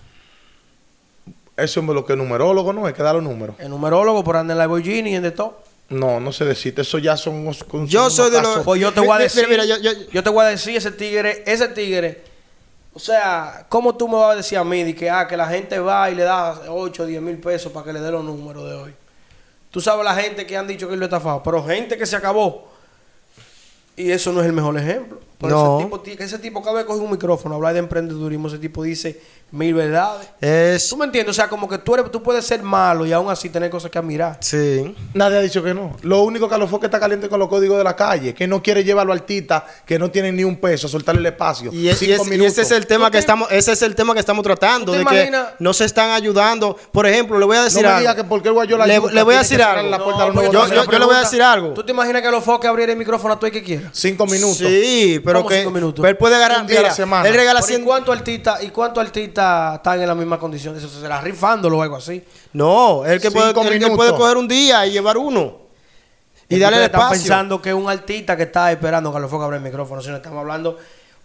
Eso 1.56 1.80
es 1.80 1.86
lo 1.86 2.04
que 2.06 2.14
es 2.14 2.18
numerólogo, 2.18 2.72
¿no? 2.72 2.86
Hay 2.86 2.94
que 2.94 3.02
dar 3.02 3.14
los 3.14 3.22
números. 3.24 3.54
El 3.58 3.68
numerólogo 3.68 4.24
por 4.24 4.36
andar 4.36 4.54
en 4.54 4.58
la 4.58 4.64
Lamborghini 4.64 5.10
y 5.10 5.14
en 5.16 5.22
de 5.22 5.30
todo. 5.30 5.60
No, 5.90 6.18
no 6.20 6.32
se 6.32 6.44
decide. 6.44 6.82
Eso 6.82 6.98
ya 6.98 7.16
son 7.16 7.34
unos- 7.34 7.58
son 7.70 7.86
Yo 7.86 8.00
unos 8.02 8.14
soy 8.14 8.30
de 8.30 8.40
los- 8.40 8.60
Pues 8.64 8.80
yo 8.80 8.92
te 8.92 9.00
voy 9.00 9.10
a 9.10 9.12
Mira, 9.18 9.24
decir, 9.24 9.46
mira, 9.48 9.64
yo- 9.64 9.76
yo- 9.78 9.92
yo 10.10 10.22
te 10.22 10.30
voy 10.30 10.44
a 10.44 10.48
decir 10.48 10.76
ese 10.76 10.90
tigre, 10.92 11.42
ese 11.46 11.68
tigre, 11.68 12.23
o 12.94 12.99
sea, 12.99 13.66
¿cómo 13.68 13.94
tú 13.96 14.08
me 14.08 14.14
vas 14.16 14.32
a 14.32 14.36
decir 14.36 14.56
a 14.56 14.64
mí 14.64 14.82
de 14.84 14.94
que, 14.94 15.10
ah, 15.10 15.26
que 15.28 15.36
la 15.36 15.46
gente 15.49 15.78
va 15.78 16.10
y 16.10 16.14
le 16.14 16.23
da 16.23 16.62
8 16.68 17.02
o 17.02 17.06
10 17.06 17.20
mil 17.20 17.36
pesos 17.38 17.70
para 17.73 17.84
que 17.86 17.92
le 17.92 18.00
dé 18.00 18.10
los 18.10 18.25
números 18.25 18.64
de 18.68 18.75
hoy? 18.76 18.94
Tú 19.71 19.80
sabes 19.80 20.04
la 20.04 20.15
gente 20.15 20.47
que 20.47 20.56
han 20.56 20.67
dicho 20.67 20.89
que 20.89 20.97
lo 20.97 21.04
estafado, 21.04 21.43
pero 21.43 21.63
gente 21.65 21.97
que 21.97 22.06
se 22.06 22.17
acabó. 22.17 22.70
Y 24.00 24.10
eso 24.13 24.32
no 24.32 24.41
es 24.41 24.47
el 24.47 24.52
mejor 24.52 24.76
ejemplo. 24.78 25.19
Pero 25.39 25.54
No. 25.56 25.76
ese, 25.78 25.84
tipo, 25.86 26.00
ti- 26.00 26.17
ese 26.19 26.39
tipo 26.39 26.63
cada 26.63 26.76
vez 26.76 26.84
coge 26.84 27.00
un 27.00 27.10
micrófono, 27.10 27.54
habla 27.54 27.73
de 27.73 27.78
emprendedurismo, 27.78 28.49
ese 28.49 28.58
tipo 28.58 28.82
dice 28.82 29.19
mil 29.52 29.73
verdades. 29.73 30.28
Es. 30.39 30.86
¿Tú 30.91 30.99
me 30.99 31.06
entiendes? 31.06 31.30
O 31.30 31.34
sea, 31.34 31.49
como 31.49 31.67
que 31.67 31.78
tú, 31.78 31.95
eres, 31.95 32.10
tú 32.10 32.23
puedes 32.23 32.45
ser 32.45 32.63
malo 32.63 33.06
y 33.06 33.13
aún 33.15 33.30
así 33.30 33.49
tener 33.49 33.71
cosas 33.71 33.91
que 33.91 33.99
admirar. 33.99 34.36
Sí. 34.41 34.95
Nadie 35.15 35.39
ha 35.39 35.41
dicho 35.41 35.63
que 35.65 35.73
no. 35.73 35.97
Lo 36.02 36.21
único 36.25 36.47
que 36.47 36.54
a 36.54 36.58
los 36.58 36.69
foques 36.69 36.89
está 36.89 37.00
caliente 37.00 37.30
con 37.30 37.41
los 37.41 37.49
códigos 37.49 37.78
de 37.78 37.84
la 37.84 37.97
calle, 37.97 38.34
que 38.34 38.47
no 38.47 38.63
quiere 38.63 38.84
llevarlo 38.84 39.15
al 39.15 39.23
tita, 39.23 39.65
que 39.86 39.99
no 39.99 40.10
tiene 40.10 40.30
ni 40.30 40.45
un 40.45 40.56
peso, 40.60 40.89
soltarle 40.89 41.21
el 41.23 41.26
espacio. 41.28 41.73
Y, 41.73 41.89
es- 41.89 42.02
y 42.02 42.06
Cinco 42.06 42.21
es- 42.23 42.26
y 42.28 42.30
minutos. 42.32 42.52
ese 42.52 42.60
es 42.63 42.71
el 42.73 42.86
tema 42.86 43.06
¿Tú 43.06 43.13
que 43.13 43.17
te- 43.17 43.21
estamos, 43.21 43.49
ese 43.50 43.73
es 43.73 43.80
el 43.80 43.95
tema 43.95 44.13
que 44.13 44.21
estamos 44.21 44.43
tratando, 44.45 44.93
¿Tú 44.93 44.93
te 44.93 44.99
de 44.99 45.30
que 45.30 45.32
no 45.58 45.73
se 45.73 45.86
están 45.86 46.10
ayudando. 46.10 46.76
Por 46.93 47.06
ejemplo, 47.06 47.39
le 47.39 47.47
voy 47.47 47.56
a 47.56 47.63
decir 47.65 47.80
no 47.82 47.89
me 47.89 47.95
algo. 47.95 48.00
diga 48.00 48.15
que 48.15 48.25
porque 48.25 48.50
la 48.50 48.86
le, 48.86 48.99
voy 49.25 49.34
a 49.34 49.39
que 49.39 49.43
decir 49.43 49.63
algo. 49.63 49.89
la 49.89 50.04
puerta 50.04 50.23
a 50.25 50.26
los 50.26 50.34
No, 50.34 50.43
nuevos 50.43 50.69
yo- 50.69 50.75
yo- 50.84 50.91
yo 50.91 50.99
le 50.99 51.04
voy 51.06 51.15
a 51.15 51.21
decir 51.21 51.43
algo. 51.43 51.69
¿Tú 51.73 51.82
te 51.82 51.93
imaginas 51.93 52.21
que 52.21 52.30
los 52.30 52.45
foques 52.45 52.69
abrieran 52.69 52.93
el 52.93 52.99
micrófono 52.99 53.32
a 53.34 53.39
tú 53.39 53.47
y 53.47 53.50
que 53.50 53.63
quieras? 53.63 53.89
Cinco 53.92 54.26
minutos. 54.26 54.58
Sí, 54.58 55.20
pero 55.24 55.38
¿Cómo 55.40 55.48
que 55.48 55.58
cinco 55.58 55.70
minutos? 55.70 56.04
él 56.04 56.16
puede 56.16 56.38
ganar. 56.38 56.62
Un 56.62 56.66
día 56.66 56.80
a 56.80 56.82
la 56.84 56.94
semana. 56.94 57.28
Él 57.28 57.34
regala 57.34 57.60
Pero 57.60 57.72
¿Y 57.72 57.76
100. 57.76 57.84
cuántos 57.84 58.16
artistas, 58.16 58.62
y 58.62 58.70
cuántos 58.70 59.02
artistas 59.04 59.76
están 59.76 60.00
en 60.00 60.08
la 60.08 60.14
misma 60.14 60.38
condición? 60.38 60.76
Eso 60.76 60.88
se 60.88 61.00
será 61.00 61.20
rifándolo 61.20 61.78
o 61.78 61.82
algo 61.82 61.96
así. 61.96 62.22
No, 62.52 63.04
él 63.04 63.20
que 63.20 63.30
puede, 63.30 63.48
Cinco 63.48 63.62
él 63.68 63.78
que 63.78 63.90
puede 63.90 64.10
coger 64.14 64.36
un 64.36 64.48
día 64.48 64.86
y 64.86 64.92
llevar 64.92 65.16
uno. 65.18 65.58
Y 66.48 66.58
darle 66.58 66.78
el 66.78 66.82
ustedes 66.82 66.86
están 66.86 67.00
espacio. 67.02 67.20
pensando 67.22 67.62
que 67.62 67.68
es 67.68 67.74
un 67.74 67.88
artista 67.88 68.36
que 68.36 68.42
está 68.44 68.72
esperando 68.72 69.12
que 69.12 69.20
los 69.20 69.30
foques 69.30 69.44
abra 69.44 69.56
el 69.58 69.62
micrófono. 69.62 70.00
Señores, 70.02 70.20
estamos 70.20 70.40
hablando. 70.40 70.78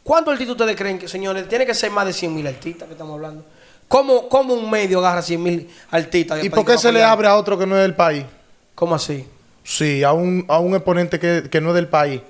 ¿Cuántos 0.03 0.33
artistas 0.33 0.51
ustedes 0.51 0.75
creen 0.75 0.99
que, 0.99 1.07
señores? 1.07 1.49
Tiene 1.49 1.65
que 1.65 1.73
ser 1.73 1.89
más 1.89 2.05
de 2.05 2.13
100 2.13 2.35
mil 2.35 2.45
artistas 2.45 2.87
que 2.87 2.91
estamos 2.93 3.15
hablando. 3.15 3.43
¿Cómo, 3.87 4.29
cómo 4.29 4.53
un 4.53 4.69
medio 4.69 4.99
agarra 4.99 5.23
100 5.23 5.41
mil 5.41 5.69
artistas? 5.89 6.43
¿Y 6.43 6.49
por 6.49 6.63
qué 6.65 6.77
se 6.77 6.91
le 6.91 7.03
abre 7.03 7.27
a 7.27 7.35
otro 7.35 7.57
que 7.57 7.65
no 7.65 7.75
es 7.75 7.81
del 7.81 7.95
país? 7.95 8.23
¿Cómo 8.75 8.93
así? 8.93 9.27
Sí, 9.63 10.03
a 10.03 10.11
un, 10.11 10.45
a 10.47 10.59
un 10.59 10.75
exponente 10.75 11.19
que, 11.19 11.49
que 11.49 11.59
no 11.59 11.69
es 11.69 11.75
del 11.75 11.87
país, 11.87 12.21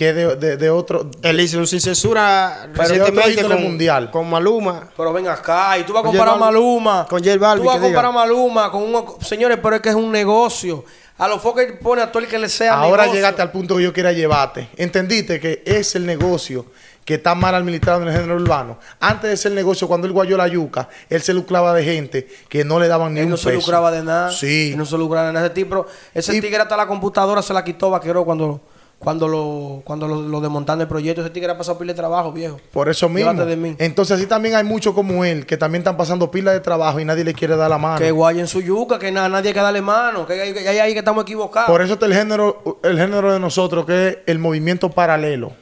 que 0.00 0.14
de, 0.14 0.36
de, 0.36 0.56
de 0.56 0.70
otro. 0.70 1.10
Él 1.20 1.38
hizo 1.40 1.58
un 1.58 1.66
sin 1.66 1.78
censura 1.78 2.70
Pero 2.72 2.88
recientemente 2.88 3.42
con, 3.42 3.62
mundial. 3.62 4.10
con 4.10 4.30
Maluma. 4.30 4.88
Pero 4.96 5.12
ven 5.12 5.28
acá, 5.28 5.76
y 5.76 5.82
tú 5.82 5.92
vas 5.92 6.00
a 6.00 6.04
Con 6.04 6.12
comparar 6.12 6.36
a 6.36 6.38
Maluma. 6.38 7.06
con 7.06 7.22
J 7.22 7.36
Balvin, 7.36 7.64
Tú 7.64 7.68
vas 7.68 7.76
a 7.76 7.80
comparar 7.82 8.06
a 8.10 8.12
Maluma 8.14 8.70
con 8.70 8.82
un. 8.82 9.04
Señores, 9.22 9.58
pero 9.62 9.76
es 9.76 9.82
que 9.82 9.90
es 9.90 9.94
un 9.94 10.10
negocio. 10.10 10.86
A 11.18 11.28
los 11.28 11.42
foques 11.42 11.74
pone 11.82 12.00
a 12.00 12.10
todo 12.10 12.22
el 12.22 12.30
que 12.30 12.38
le 12.38 12.48
sea 12.48 12.76
Ahora 12.78 13.02
negocio. 13.02 13.12
llegaste 13.14 13.42
al 13.42 13.50
punto 13.50 13.76
que 13.76 13.82
yo 13.82 13.92
quería 13.92 14.12
llevarte. 14.12 14.70
¿Entendiste 14.78 15.38
que 15.38 15.62
es 15.66 15.94
el 15.94 16.06
negocio 16.06 16.64
que 17.04 17.16
está 17.16 17.34
mal 17.34 17.54
administrado 17.54 18.00
en 18.00 18.08
el 18.08 18.14
género 18.14 18.36
urbano? 18.36 18.78
Antes 19.00 19.28
de 19.28 19.36
ser 19.36 19.52
negocio, 19.52 19.86
cuando 19.86 20.06
él 20.06 20.14
guayó 20.14 20.38
la 20.38 20.48
yuca, 20.48 20.88
él 21.10 21.20
se 21.20 21.34
lucraba 21.34 21.74
de 21.74 21.84
gente 21.84 22.26
que 22.48 22.64
no 22.64 22.80
le 22.80 22.88
daban 22.88 23.12
ni 23.12 23.20
Él 23.20 23.26
un 23.26 23.32
no 23.32 23.36
se 23.36 23.50
peso. 23.50 23.58
lucraba 23.60 23.90
de 23.90 24.02
nada. 24.02 24.32
Sí. 24.32 24.70
Él 24.72 24.78
no 24.78 24.86
se 24.86 24.96
lucraba 24.96 25.26
de 25.26 25.34
nada. 25.34 25.44
Ese 25.44 25.54
tipo, 25.56 25.86
ese 26.14 26.34
Y- 26.34 26.40
tigre 26.40 26.56
hasta 26.62 26.74
la 26.78 26.86
computadora 26.86 27.42
se 27.42 27.52
la 27.52 27.62
quitó 27.62 27.90
vaquero 27.90 28.24
cuando, 28.24 28.62
cuando 29.00 29.26
lo, 29.26 29.80
cuando 29.84 30.06
lo, 30.06 30.20
lo 30.20 30.40
desmontaron 30.42 30.78
del 30.78 30.86
proyecto. 30.86 31.22
Ese 31.22 31.30
tigre 31.30 31.50
ha 31.50 31.56
pasado 31.58 31.78
pila 31.78 31.92
de 31.94 31.96
trabajo, 31.96 32.30
viejo. 32.32 32.60
Por 32.70 32.88
eso 32.90 33.08
mismo. 33.08 33.32
De 33.32 33.56
mí. 33.56 33.74
Entonces, 33.78 34.18
así 34.18 34.26
también 34.26 34.54
hay 34.54 34.62
muchos 34.62 34.94
como 34.94 35.24
él 35.24 35.46
que 35.46 35.56
también 35.56 35.80
están 35.80 35.96
pasando 35.96 36.30
pila 36.30 36.52
de 36.52 36.60
trabajo 36.60 37.00
y 37.00 37.04
nadie 37.06 37.24
le 37.24 37.32
quiere 37.32 37.56
dar 37.56 37.70
la 37.70 37.78
mano. 37.78 37.98
Que 37.98 38.10
guayen 38.10 38.46
su 38.46 38.60
yuca, 38.60 38.98
que 38.98 39.10
na- 39.10 39.26
nadie 39.28 39.48
hay 39.48 39.54
que 39.54 39.60
darle 39.60 39.80
mano. 39.80 40.26
Que 40.26 40.34
hay, 40.40 40.52
que 40.52 40.68
hay 40.68 40.78
ahí 40.78 40.92
que 40.92 40.98
estamos 40.98 41.22
equivocados. 41.22 41.70
Por 41.70 41.80
eso 41.80 41.94
está 41.94 42.04
el 42.06 42.12
género, 42.14 42.78
el 42.82 42.98
género 42.98 43.32
de 43.32 43.40
nosotros, 43.40 43.86
que 43.86 44.08
es 44.08 44.18
el 44.26 44.38
movimiento 44.38 44.90
paralelo. 44.90 45.52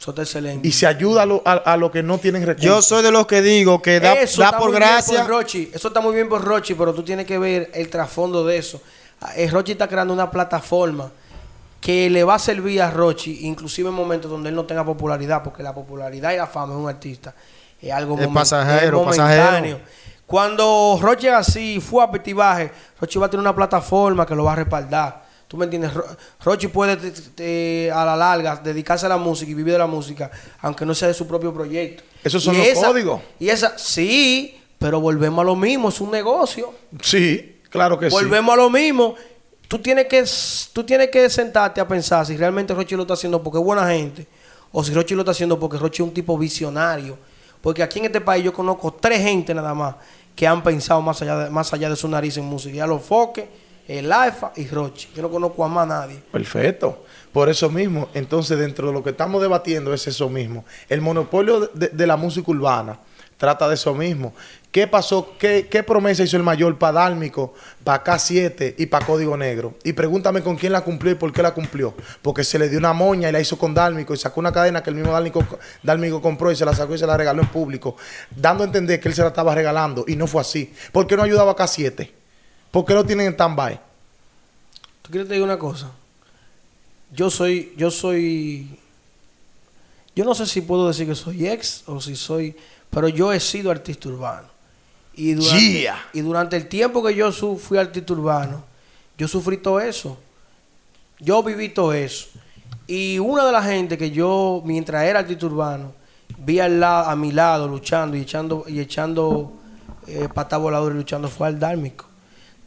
Eso 0.00 0.10
está 0.10 0.22
excelente. 0.22 0.66
Y 0.66 0.72
se 0.72 0.86
ayuda 0.88 1.22
a 1.22 1.26
lo, 1.26 1.40
a, 1.44 1.52
a 1.52 1.76
lo 1.76 1.90
que 1.92 2.02
no 2.02 2.18
tienen 2.18 2.44
recursos. 2.44 2.64
Yo 2.68 2.82
soy 2.82 3.02
de 3.02 3.12
los 3.12 3.26
que 3.28 3.40
digo 3.42 3.80
que 3.80 4.00
da, 4.00 4.14
eso 4.14 4.40
da 4.42 4.48
está 4.48 4.58
por 4.58 4.70
muy 4.70 4.78
bien 4.80 4.90
gracia. 4.90 5.20
por 5.20 5.28
Rochi. 5.30 5.70
Eso 5.72 5.88
está 5.88 6.00
muy 6.00 6.14
bien 6.14 6.28
por 6.28 6.42
Rochi, 6.44 6.74
pero 6.74 6.92
tú 6.92 7.02
tienes 7.04 7.26
que 7.26 7.38
ver 7.38 7.70
el 7.74 7.88
trasfondo 7.88 8.44
de 8.44 8.58
eso. 8.58 8.82
Eh, 9.36 9.48
Rochi 9.48 9.72
está 9.72 9.86
creando 9.88 10.12
una 10.12 10.30
plataforma 10.30 11.10
que 11.84 12.08
le 12.08 12.24
va 12.24 12.36
a 12.36 12.38
servir 12.38 12.80
a 12.80 12.90
Rochi, 12.90 13.40
inclusive 13.46 13.90
en 13.90 13.94
momentos 13.94 14.30
donde 14.30 14.48
él 14.48 14.54
no 14.54 14.64
tenga 14.64 14.82
popularidad, 14.86 15.42
porque 15.42 15.62
la 15.62 15.74
popularidad 15.74 16.32
y 16.32 16.36
la 16.38 16.46
fama 16.46 16.72
de 16.72 16.80
un 16.80 16.88
artista 16.88 17.34
es 17.78 17.92
algo 17.92 18.18
Es 18.18 18.26
pasajero, 18.28 19.00
es 19.02 19.06
pasajero. 19.18 19.80
Cuando 20.24 20.98
Rochi 20.98 21.28
así 21.28 21.80
fue 21.80 22.02
a 22.02 22.10
petibaje, 22.10 22.70
Rochi 22.98 23.18
va 23.18 23.26
a 23.26 23.28
tener 23.28 23.42
una 23.42 23.54
plataforma 23.54 24.24
que 24.24 24.34
lo 24.34 24.44
va 24.44 24.52
a 24.52 24.56
respaldar. 24.56 25.24
¿Tú 25.46 25.58
me 25.58 25.66
entiendes? 25.66 25.92
Ro- 25.92 26.06
Rochi 26.42 26.68
puede 26.68 26.96
te- 26.96 27.10
te- 27.10 27.92
a 27.92 28.02
la 28.06 28.16
larga 28.16 28.56
dedicarse 28.56 29.04
a 29.04 29.10
la 29.10 29.18
música 29.18 29.50
y 29.50 29.54
vivir 29.54 29.74
de 29.74 29.78
la 29.78 29.86
música, 29.86 30.30
aunque 30.62 30.86
no 30.86 30.94
sea 30.94 31.08
de 31.08 31.14
su 31.14 31.26
propio 31.28 31.52
proyecto. 31.52 32.02
Esos 32.24 32.42
son 32.42 32.54
Y 32.54 32.58
los 32.58 32.66
esa- 32.68 32.86
códigos. 32.88 33.20
Y 33.38 33.50
esa, 33.50 33.76
sí, 33.76 34.58
pero 34.78 35.00
volvemos 35.02 35.42
a 35.42 35.44
lo 35.44 35.54
mismo, 35.54 35.90
es 35.90 36.00
un 36.00 36.10
negocio. 36.10 36.72
Sí, 37.02 37.60
claro 37.68 37.98
que 37.98 38.08
sí. 38.08 38.16
volvemos 38.16 38.54
a 38.54 38.56
lo 38.56 38.70
mismo. 38.70 39.14
Tú 39.74 39.80
tienes, 39.80 40.06
que, 40.06 40.24
tú 40.72 40.84
tienes 40.84 41.08
que 41.08 41.28
sentarte 41.28 41.80
a 41.80 41.88
pensar 41.88 42.24
si 42.24 42.36
realmente 42.36 42.72
Rochi 42.72 42.94
lo 42.94 43.02
está 43.02 43.14
haciendo 43.14 43.42
porque 43.42 43.58
es 43.58 43.64
buena 43.64 43.84
gente 43.88 44.24
o 44.70 44.84
si 44.84 44.94
Rochi 44.94 45.16
lo 45.16 45.22
está 45.22 45.32
haciendo 45.32 45.58
porque 45.58 45.78
Rochi 45.78 46.00
es 46.00 46.06
un 46.06 46.14
tipo 46.14 46.38
visionario. 46.38 47.18
Porque 47.60 47.82
aquí 47.82 47.98
en 47.98 48.04
este 48.04 48.20
país 48.20 48.44
yo 48.44 48.52
conozco 48.52 48.94
tres 48.94 49.20
gente 49.20 49.52
nada 49.52 49.74
más 49.74 49.96
que 50.36 50.46
han 50.46 50.62
pensado 50.62 51.02
más 51.02 51.20
allá 51.22 51.38
de, 51.38 51.50
más 51.50 51.72
allá 51.72 51.90
de 51.90 51.96
su 51.96 52.06
nariz 52.06 52.36
en 52.36 52.44
música. 52.44 52.76
Ya 52.76 52.86
los 52.86 53.02
Foque, 53.02 53.48
el 53.88 54.12
Alfa 54.12 54.52
y 54.54 54.68
Roche. 54.68 55.08
Yo 55.12 55.22
no 55.22 55.28
conozco 55.28 55.64
a 55.64 55.68
más 55.68 55.88
nadie. 55.88 56.22
Perfecto. 56.30 57.02
Por 57.32 57.48
eso 57.48 57.68
mismo, 57.68 58.10
entonces 58.14 58.56
dentro 58.56 58.86
de 58.86 58.92
lo 58.92 59.02
que 59.02 59.10
estamos 59.10 59.42
debatiendo 59.42 59.92
es 59.92 60.06
eso 60.06 60.28
mismo. 60.28 60.64
El 60.88 61.00
monopolio 61.00 61.68
de 61.74 62.06
la 62.06 62.16
música 62.16 62.48
urbana 62.48 63.00
trata 63.36 63.68
de 63.68 63.74
eso 63.74 63.92
mismo. 63.92 64.34
¿Qué 64.74 64.88
pasó? 64.88 65.34
¿Qué, 65.38 65.84
promesa 65.86 66.24
hizo 66.24 66.36
el 66.36 66.42
mayor 66.42 66.76
para 66.78 66.94
Dálmico, 66.94 67.54
para 67.84 68.02
K7 68.02 68.74
y 68.76 68.86
para 68.86 69.06
Código 69.06 69.36
Negro? 69.36 69.76
Y 69.84 69.92
pregúntame 69.92 70.42
con 70.42 70.56
quién 70.56 70.72
la 70.72 70.80
cumplió 70.80 71.12
y 71.12 71.14
por 71.14 71.32
qué 71.32 71.44
la 71.44 71.54
cumplió. 71.54 71.94
Porque 72.22 72.42
se 72.42 72.58
le 72.58 72.68
dio 72.68 72.80
una 72.80 72.92
moña 72.92 73.28
y 73.28 73.32
la 73.32 73.38
hizo 73.38 73.56
con 73.56 73.72
Dálmico 73.72 74.14
y 74.14 74.16
sacó 74.16 74.40
una 74.40 74.50
cadena 74.50 74.82
que 74.82 74.90
el 74.90 74.96
mismo 74.96 75.12
Dálmico, 75.12 75.46
Dálmico 75.80 76.20
compró 76.20 76.50
y 76.50 76.56
se 76.56 76.64
la 76.64 76.74
sacó 76.74 76.96
y 76.96 76.98
se 76.98 77.06
la 77.06 77.16
regaló 77.16 77.42
en 77.42 77.48
público, 77.50 77.96
dando 78.34 78.64
a 78.64 78.66
entender 78.66 78.98
que 78.98 79.06
él 79.06 79.14
se 79.14 79.22
la 79.22 79.28
estaba 79.28 79.54
regalando 79.54 80.06
y 80.08 80.16
no 80.16 80.26
fue 80.26 80.40
así. 80.40 80.74
¿Por 80.90 81.06
qué 81.06 81.16
no 81.16 81.22
ayudaba 81.22 81.52
a 81.52 81.56
K7? 81.56 82.10
¿Por 82.72 82.84
qué 82.84 82.94
lo 82.94 83.04
tienen 83.06 83.26
en 83.26 83.32
stand-by? 83.34 83.80
¿Tú 85.02 85.10
quieres 85.12 85.28
te 85.28 85.34
diga 85.34 85.44
una 85.44 85.56
cosa? 85.56 85.92
Yo 87.12 87.30
soy, 87.30 87.74
yo 87.76 87.92
soy, 87.92 88.76
yo 90.16 90.24
no 90.24 90.34
sé 90.34 90.46
si 90.46 90.62
puedo 90.62 90.88
decir 90.88 91.06
que 91.06 91.14
soy 91.14 91.46
ex 91.46 91.84
o 91.86 92.00
si 92.00 92.16
soy, 92.16 92.56
pero 92.90 93.06
yo 93.06 93.32
he 93.32 93.38
sido 93.38 93.70
artista 93.70 94.08
urbano. 94.08 94.53
Y 95.16 95.34
durante, 95.34 95.80
Yeah. 95.82 95.96
y 96.12 96.20
durante 96.20 96.56
el 96.56 96.66
tiempo 96.68 97.02
que 97.04 97.14
yo 97.14 97.30
su- 97.32 97.56
fui 97.56 97.78
artista 97.78 98.12
urbano, 98.12 98.64
yo 99.16 99.28
sufrí 99.28 99.58
todo 99.58 99.80
eso. 99.80 100.18
Yo 101.20 101.42
viví 101.42 101.68
todo 101.68 101.92
eso. 101.92 102.26
Y 102.86 103.18
una 103.18 103.46
de 103.46 103.52
las 103.52 103.64
gente 103.66 103.96
que 103.96 104.10
yo, 104.10 104.60
mientras 104.64 105.04
era 105.04 105.20
artista 105.20 105.46
urbano, 105.46 105.92
vi 106.38 106.58
al 106.60 106.80
la- 106.80 107.10
a 107.10 107.16
mi 107.16 107.32
lado 107.32 107.68
luchando 107.68 108.16
y 108.16 108.20
echando, 108.22 108.64
y 108.66 108.80
echando 108.80 109.52
eh, 110.06 110.28
pata 110.32 110.58
voladora 110.58 110.94
y 110.94 110.98
luchando 110.98 111.28
fue 111.28 111.46
al 111.46 111.58
Dármico. 111.58 112.04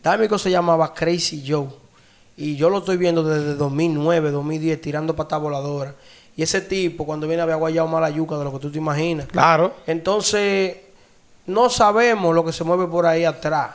Dármico 0.01 0.39
se 0.39 0.49
llamaba 0.49 0.91
Crazy 0.93 1.43
Joe. 1.47 1.67
Y 2.35 2.55
yo 2.55 2.69
lo 2.69 2.79
estoy 2.79 2.97
viendo 2.97 3.23
desde 3.23 3.53
2009, 3.55 4.31
2010, 4.31 4.81
tirando 4.81 5.15
pata 5.15 5.37
voladora. 5.37 5.93
Y 6.35 6.41
ese 6.43 6.61
tipo, 6.61 7.05
cuando 7.05 7.27
viene 7.27 7.43
a 7.43 7.45
ver 7.45 7.57
guayado 7.57 7.87
mala 7.87 8.09
yuca 8.09 8.37
de 8.37 8.43
lo 8.43 8.51
que 8.53 8.59
tú 8.59 8.71
te 8.71 8.77
imaginas. 8.79 9.27
Claro. 9.27 9.75
Entonces, 9.85 10.77
no 11.47 11.69
sabemos 11.69 12.35
lo 12.35 12.45
que 12.45 12.53
se 12.53 12.63
mueve 12.63 12.85
por 12.87 13.05
ahí 13.05 13.25
atrás. 13.25 13.71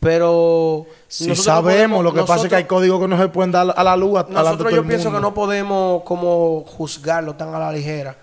Pero. 0.00 0.86
Si 1.08 1.34
sabemos, 1.36 1.98
podemos- 2.00 2.04
lo 2.04 2.14
que 2.14 2.22
pasa 2.26 2.44
es 2.44 2.48
que 2.48 2.56
hay 2.56 2.64
códigos 2.64 3.00
que 3.00 3.08
no 3.08 3.18
se 3.18 3.28
pueden 3.28 3.52
dar 3.52 3.72
a 3.76 3.84
la 3.84 3.96
luz. 3.96 4.18
a- 4.20 4.26
nosotros 4.28 4.58
todo 4.58 4.70
yo 4.70 4.80
el 4.80 4.86
pienso 4.88 5.12
que 5.12 5.20
no 5.20 5.34
podemos 5.34 6.02
como 6.04 6.62
juzgarlo 6.66 7.34
tan 7.34 7.54
a 7.54 7.58
la 7.58 7.70
ligera. 7.72 8.16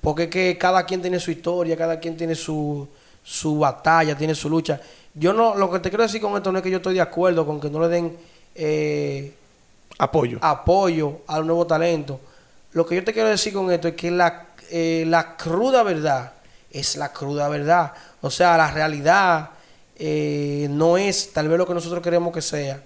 Porque 0.00 0.24
es 0.24 0.28
que 0.30 0.56
cada 0.58 0.84
quien 0.86 1.00
tiene 1.02 1.18
su 1.18 1.30
historia, 1.32 1.76
cada 1.76 1.98
quien 1.98 2.16
tiene 2.16 2.34
su, 2.34 2.86
su 3.22 3.58
batalla, 3.58 4.16
tiene 4.16 4.34
su 4.34 4.48
lucha. 4.48 4.80
Yo 5.14 5.32
no, 5.32 5.54
lo 5.54 5.70
que 5.70 5.78
te 5.80 5.88
quiero 5.88 6.02
decir 6.04 6.20
con 6.20 6.36
esto 6.36 6.52
no 6.52 6.58
es 6.58 6.62
que 6.62 6.70
yo 6.70 6.76
estoy 6.76 6.94
de 6.94 7.00
acuerdo 7.00 7.44
con 7.46 7.58
que 7.60 7.70
no 7.70 7.80
le 7.80 7.88
den 7.88 8.16
eh, 8.54 9.34
Apoyo. 9.98 10.38
apoyo 10.40 11.20
al 11.26 11.46
nuevo 11.46 11.66
talento. 11.66 12.20
Lo 12.72 12.84
que 12.86 12.96
yo 12.96 13.04
te 13.04 13.12
quiero 13.12 13.28
decir 13.28 13.52
con 13.52 13.70
esto 13.72 13.88
es 13.88 13.94
que 13.94 14.10
la, 14.10 14.46
eh, 14.70 15.04
la 15.06 15.36
cruda 15.36 15.82
verdad 15.82 16.32
es 16.70 16.96
la 16.96 17.12
cruda 17.12 17.48
verdad. 17.48 17.92
O 18.24 18.30
sea, 18.30 18.56
la 18.56 18.70
realidad 18.70 19.50
eh, 19.98 20.66
no 20.70 20.96
es 20.96 21.30
tal 21.34 21.46
vez 21.46 21.58
lo 21.58 21.66
que 21.66 21.74
nosotros 21.74 22.02
queremos 22.02 22.32
que 22.32 22.40
sea. 22.40 22.82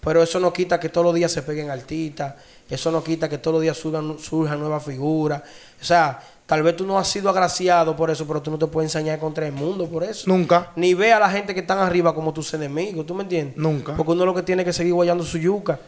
Pero 0.00 0.22
eso 0.22 0.38
no 0.38 0.52
quita 0.52 0.78
que 0.78 0.88
todos 0.88 1.06
los 1.06 1.14
días 1.16 1.32
se 1.32 1.42
peguen 1.42 1.70
artistas. 1.70 2.36
Eso 2.70 2.92
no 2.92 3.02
quita 3.02 3.28
que 3.28 3.38
todos 3.38 3.54
los 3.54 3.62
días 3.62 3.76
surjan, 3.76 4.16
surjan 4.20 4.60
nuevas 4.60 4.84
figuras. 4.84 5.42
O 5.82 5.84
sea, 5.84 6.20
tal 6.46 6.62
vez 6.62 6.76
tú 6.76 6.86
no 6.86 7.00
has 7.00 7.08
sido 7.08 7.28
agraciado 7.28 7.96
por 7.96 8.12
eso, 8.12 8.28
pero 8.28 8.40
tú 8.40 8.52
no 8.52 8.58
te 8.60 8.68
puedes 8.68 8.94
ensañar 8.94 9.18
contra 9.18 9.44
el 9.44 9.52
mundo 9.52 9.88
por 9.88 10.04
eso. 10.04 10.30
Nunca. 10.30 10.70
Ni 10.76 10.94
ve 10.94 11.12
a 11.12 11.18
la 11.18 11.30
gente 11.30 11.52
que 11.52 11.60
están 11.60 11.80
arriba 11.80 12.14
como 12.14 12.32
tus 12.32 12.54
enemigos, 12.54 13.04
¿tú 13.04 13.16
me 13.16 13.24
entiendes? 13.24 13.56
Nunca. 13.56 13.96
Porque 13.96 14.12
uno 14.12 14.24
lo 14.24 14.36
que 14.36 14.44
tiene 14.44 14.64
que 14.64 14.72
seguir 14.72 14.94
guayando 14.94 15.24
su 15.24 15.38
yuca. 15.38 15.80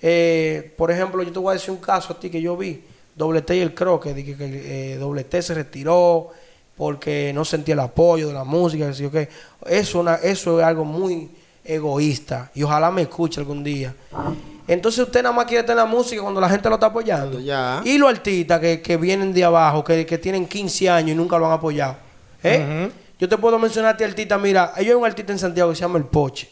Eh, 0.00 0.72
por 0.78 0.92
ejemplo, 0.92 1.24
yo 1.24 1.32
te 1.32 1.40
voy 1.40 1.50
a 1.50 1.54
decir 1.54 1.72
un 1.72 1.78
caso 1.78 2.12
a 2.12 2.20
ti 2.20 2.30
que 2.30 2.40
yo 2.40 2.56
vi. 2.56 2.84
Doble 3.16 3.42
T 3.42 3.56
y 3.56 3.60
el 3.60 3.74
Croque, 3.74 4.14
que, 4.14 4.36
que, 4.36 4.92
eh, 4.92 4.96
Doble 4.96 5.24
T 5.24 5.42
se 5.42 5.54
retiró 5.54 6.30
porque 6.76 7.32
no 7.34 7.44
sentía 7.44 7.74
el 7.74 7.80
apoyo 7.80 8.28
de 8.28 8.34
la 8.34 8.44
música. 8.44 8.90
que. 8.92 9.28
Eso, 9.66 10.00
una- 10.00 10.16
eso 10.16 10.60
es 10.60 10.66
algo 10.66 10.84
muy 10.84 11.30
egoísta 11.64 12.50
y 12.54 12.62
ojalá 12.62 12.90
me 12.90 13.02
escuche 13.02 13.40
algún 13.40 13.62
día. 13.64 13.94
Entonces 14.68 15.04
usted 15.04 15.22
nada 15.22 15.34
más 15.34 15.46
quiere 15.46 15.62
tener 15.62 15.76
la 15.78 15.84
música 15.86 16.20
cuando 16.22 16.40
la 16.40 16.48
gente 16.48 16.68
lo 16.68 16.74
está 16.74 16.86
apoyando. 16.86 17.38
Ya. 17.40 17.80
Y 17.84 17.98
los 17.98 18.10
artistas 18.10 18.60
que, 18.60 18.80
que 18.82 18.96
vienen 18.96 19.32
de 19.32 19.44
abajo, 19.44 19.82
que, 19.84 20.04
que 20.04 20.18
tienen 20.18 20.46
15 20.46 20.90
años 20.90 21.10
y 21.12 21.14
nunca 21.14 21.38
lo 21.38 21.46
han 21.46 21.52
apoyado. 21.52 21.96
¿Eh? 22.42 22.90
Yo 23.18 23.28
te 23.28 23.38
puedo 23.38 23.58
mencionarte 23.58 24.04
artistas, 24.04 24.40
mira, 24.40 24.72
hay 24.74 24.90
un 24.90 25.04
artista 25.04 25.32
en 25.32 25.38
Santiago 25.38 25.70
que 25.70 25.76
se 25.76 25.82
llama 25.82 25.98
El 25.98 26.04
Poche. 26.04 26.50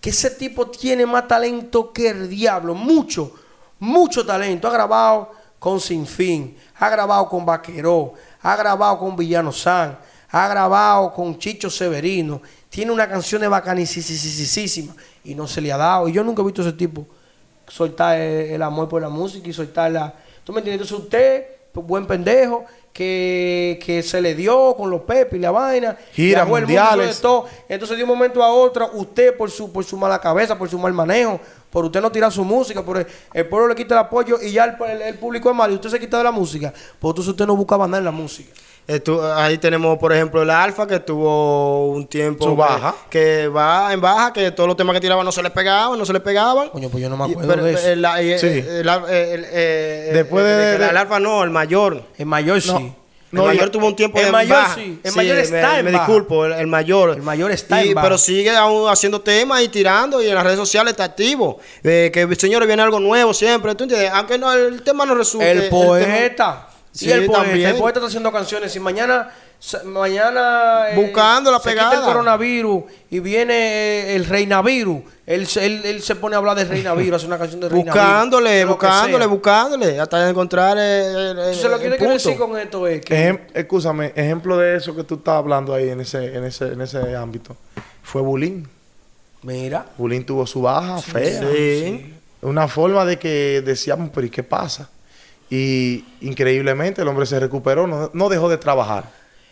Que 0.00 0.10
ese 0.10 0.30
tipo 0.30 0.66
tiene 0.66 1.06
más 1.06 1.26
talento 1.28 1.92
que 1.92 2.08
el 2.10 2.28
diablo, 2.28 2.74
mucho, 2.74 3.32
mucho 3.78 4.26
talento. 4.26 4.66
Ha 4.68 4.72
grabado 4.72 5.30
con 5.60 5.80
Sinfín, 5.80 6.56
ha 6.80 6.88
grabado 6.90 7.28
con 7.28 7.46
Vaqueró, 7.46 8.14
ha 8.42 8.56
grabado 8.56 8.98
con 8.98 9.16
Villano 9.16 9.52
San, 9.52 9.98
ha 10.30 10.48
grabado 10.48 11.12
con 11.12 11.38
Chicho 11.38 11.70
Severino. 11.70 12.42
Tiene 12.68 12.90
una 12.90 13.08
canción 13.08 13.40
de 13.42 13.48
bacanísima 13.48 14.94
y 15.24 15.34
no 15.34 15.46
se 15.46 15.60
le 15.60 15.72
ha 15.72 15.76
dado. 15.76 16.08
Y 16.08 16.12
yo 16.12 16.24
nunca 16.24 16.42
he 16.42 16.44
visto 16.44 16.62
a 16.62 16.68
ese 16.68 16.76
tipo 16.76 17.06
soltar 17.68 18.18
el, 18.18 18.50
el 18.50 18.62
amor 18.62 18.88
por 18.88 19.00
la 19.00 19.08
música 19.08 19.48
y 19.48 19.52
soltar 19.52 19.90
la... 19.92 20.14
¿Tú 20.44 20.52
me 20.52 20.58
entiendes? 20.58 20.82
Entonces 20.82 21.04
usted, 21.04 21.46
pues, 21.72 21.86
buen 21.86 22.06
pendejo, 22.06 22.64
que, 22.92 23.80
que 23.84 24.02
se 24.02 24.20
le 24.20 24.34
dio 24.34 24.74
con 24.76 24.90
los 24.90 25.02
pepes 25.02 25.38
y 25.38 25.38
la 25.38 25.50
vaina. 25.50 25.96
Giras 26.12 26.44
viajó 26.44 26.58
el 26.58 26.66
mundo, 26.66 26.82
mundiales. 26.82 27.16
de 27.16 27.22
todo. 27.22 27.46
Entonces 27.68 27.96
de 27.96 28.02
un 28.04 28.08
momento 28.08 28.42
a 28.42 28.52
otro, 28.52 28.90
usted 28.94 29.36
por 29.36 29.50
su, 29.50 29.72
por 29.72 29.84
su 29.84 29.96
mala 29.96 30.18
cabeza, 30.20 30.58
por 30.58 30.68
su 30.68 30.78
mal 30.78 30.92
manejo, 30.92 31.40
por 31.72 31.84
usted 31.86 32.00
no 32.02 32.12
tirar 32.12 32.30
su 32.30 32.44
música, 32.44 32.84
por 32.84 32.98
el, 32.98 33.06
el 33.32 33.46
pueblo 33.48 33.66
le 33.68 33.74
quita 33.74 33.94
el 33.94 34.00
apoyo 34.00 34.36
y 34.40 34.52
ya 34.52 34.64
el, 34.66 34.76
el- 34.90 35.02
el 35.02 35.14
público 35.18 35.50
es 35.50 35.56
malo 35.56 35.72
y 35.72 35.76
usted 35.76 35.88
se 35.90 35.98
quita 35.98 36.18
de 36.18 36.24
la 36.24 36.30
música, 36.30 36.72
pues 37.00 37.10
entonces 37.10 37.30
usted 37.30 37.46
no 37.46 37.56
buscaba 37.56 37.86
nada 37.86 37.98
en 37.98 38.04
la 38.04 38.10
música. 38.12 38.52
Estu- 38.86 39.22
ahí 39.36 39.58
tenemos, 39.58 39.96
por 39.98 40.12
ejemplo, 40.12 40.42
el 40.42 40.50
Alfa, 40.50 40.88
que 40.88 40.98
tuvo 40.98 41.86
un 41.92 42.06
tiempo 42.08 42.44
Su 42.44 42.50
que- 42.50 42.56
baja. 42.56 42.94
Que, 43.08 43.46
va 43.48 43.92
en 43.92 44.00
baja, 44.00 44.32
que 44.32 44.50
todos 44.50 44.66
los 44.66 44.76
temas 44.76 44.92
que 44.94 45.00
tiraba 45.00 45.22
no 45.22 45.30
se 45.30 45.40
le 45.40 45.50
pegaban, 45.50 45.96
no 45.98 46.04
se 46.04 46.12
le 46.12 46.18
pegaban. 46.18 46.68
Coño, 46.68 46.88
pues 46.90 47.00
yo 47.00 47.08
no 47.08 47.16
me 47.16 47.28
Y- 47.28 47.30
acuerdo 47.30 47.48
pero 47.48 47.64
de 47.64 47.72
eso. 47.74 47.86
El, 47.88 48.04
el- 48.04 49.44
el- 49.44 50.14
Después 50.14 50.44
de- 50.44 50.72
el- 50.74 50.78
de- 50.80 50.88
el 50.88 50.96
Alfa 50.96 51.20
no, 51.20 51.44
el 51.44 51.50
mayor. 51.50 52.02
El 52.18 52.26
mayor 52.26 52.60
sí. 52.60 52.70
No. 52.72 53.01
El 53.32 53.42
mayor 53.42 53.70
tuvo 53.70 53.86
un 53.86 53.96
tiempo 53.96 54.18
el 54.18 54.26
de 54.26 54.32
mayor 54.32 54.56
baja. 54.56 54.74
sí, 54.74 55.00
el 55.02 55.12
mayor 55.14 55.38
está 55.38 55.72
me, 55.72 55.78
en 55.78 55.84
me 55.86 55.90
baja. 55.92 56.04
disculpo, 56.06 56.44
el, 56.46 56.52
el 56.52 56.66
mayor. 56.66 57.10
El 57.10 57.22
mayor 57.22 57.50
está 57.50 57.82
Y- 57.84 57.88
en 57.88 57.94
baja. 57.94 58.06
Pero 58.06 58.18
sigue 58.18 58.50
aún 58.50 58.88
haciendo 58.90 59.20
temas 59.20 59.62
y 59.62 59.68
tirando 59.68 60.22
y 60.22 60.28
en 60.28 60.34
las 60.34 60.44
redes 60.44 60.58
sociales 60.58 60.92
está 60.92 61.04
activo. 61.04 61.58
Eh, 61.82 62.10
que 62.12 62.34
señores 62.36 62.66
viene 62.66 62.82
algo 62.82 63.00
nuevo 63.00 63.32
siempre. 63.34 63.74
¿Tú 63.74 63.84
entiendes? 63.84 64.10
Aunque 64.12 64.38
no, 64.38 64.52
el 64.52 64.82
tema 64.82 65.06
no 65.06 65.14
resulte. 65.14 65.50
El 65.50 65.58
tema- 65.68 65.70
poeta. 65.70 66.68
Sí, 66.92 67.06
y 67.08 67.10
el 67.12 67.24
poeta. 67.26 67.42
también. 67.44 67.70
El 67.70 67.76
poeta 67.76 67.98
está 68.00 68.06
haciendo 68.08 68.30
canciones. 68.30 68.76
Y 68.76 68.80
mañana, 68.80 69.30
mañana 69.84 70.90
eh, 70.90 70.96
Buscando 70.96 71.50
la 71.50 71.58
se 71.58 71.70
pegada. 71.70 71.90
quita 71.90 72.00
el 72.02 72.06
coronavirus 72.06 72.84
y 73.10 73.20
viene 73.20 73.54
eh, 73.54 74.16
el 74.16 74.26
reinavirus. 74.26 75.00
Él, 75.26 75.46
se- 75.46 75.64
él, 75.64 75.80
él 75.84 76.02
se 76.02 76.16
pone 76.16 76.34
a 76.34 76.38
hablar 76.38 76.56
del 76.56 76.68
reinavirus, 76.68 77.16
hace 77.16 77.26
una 77.26 77.38
canción 77.38 77.60
de 77.60 77.68
reinavirus. 77.68 77.94
Buscándole, 77.94 78.64
buscándole, 78.66 79.26
buscándole, 79.26 80.00
hasta 80.00 80.28
encontrar 80.28 80.76
el, 80.76 81.16
el- 81.16 81.38
Entonces, 81.38 81.70
lo 81.70 81.78
que 81.78 81.96
quiero 81.96 82.12
decir 82.12 82.36
con 82.36 82.58
esto 82.58 82.86
es 82.86 83.00
que. 83.02 83.14
Ejem- 83.30 83.40
escúchame, 83.54 84.12
ejemplo 84.14 84.58
de 84.58 84.76
eso 84.76 84.94
que 84.94 85.04
tú 85.04 85.14
estás 85.14 85.36
hablando 85.36 85.72
ahí 85.74 85.88
en 85.88 86.00
ese, 86.00 86.36
en 86.36 86.44
ese, 86.44 86.72
en 86.72 86.80
ese 86.82 87.16
ámbito. 87.16 87.56
Fue 88.02 88.20
Bulín. 88.20 88.68
Mira. 89.42 89.86
Bulín 89.96 90.24
tuvo 90.26 90.46
su 90.46 90.60
baja 90.62 90.98
fea. 90.98 91.40
Sí. 91.40 92.14
Una 92.42 92.68
forma 92.68 93.04
de 93.04 93.18
que 93.18 93.62
decíamos, 93.64 94.10
pero 94.14 94.26
¿y 94.26 94.30
qué 94.30 94.42
pasa? 94.42 94.90
Y 95.54 96.02
increíblemente 96.22 97.02
el 97.02 97.08
hombre 97.08 97.26
se 97.26 97.38
recuperó, 97.38 97.86
no, 97.86 98.10
no 98.14 98.28
dejó 98.30 98.48
de 98.48 98.56
trabajar. 98.56 99.04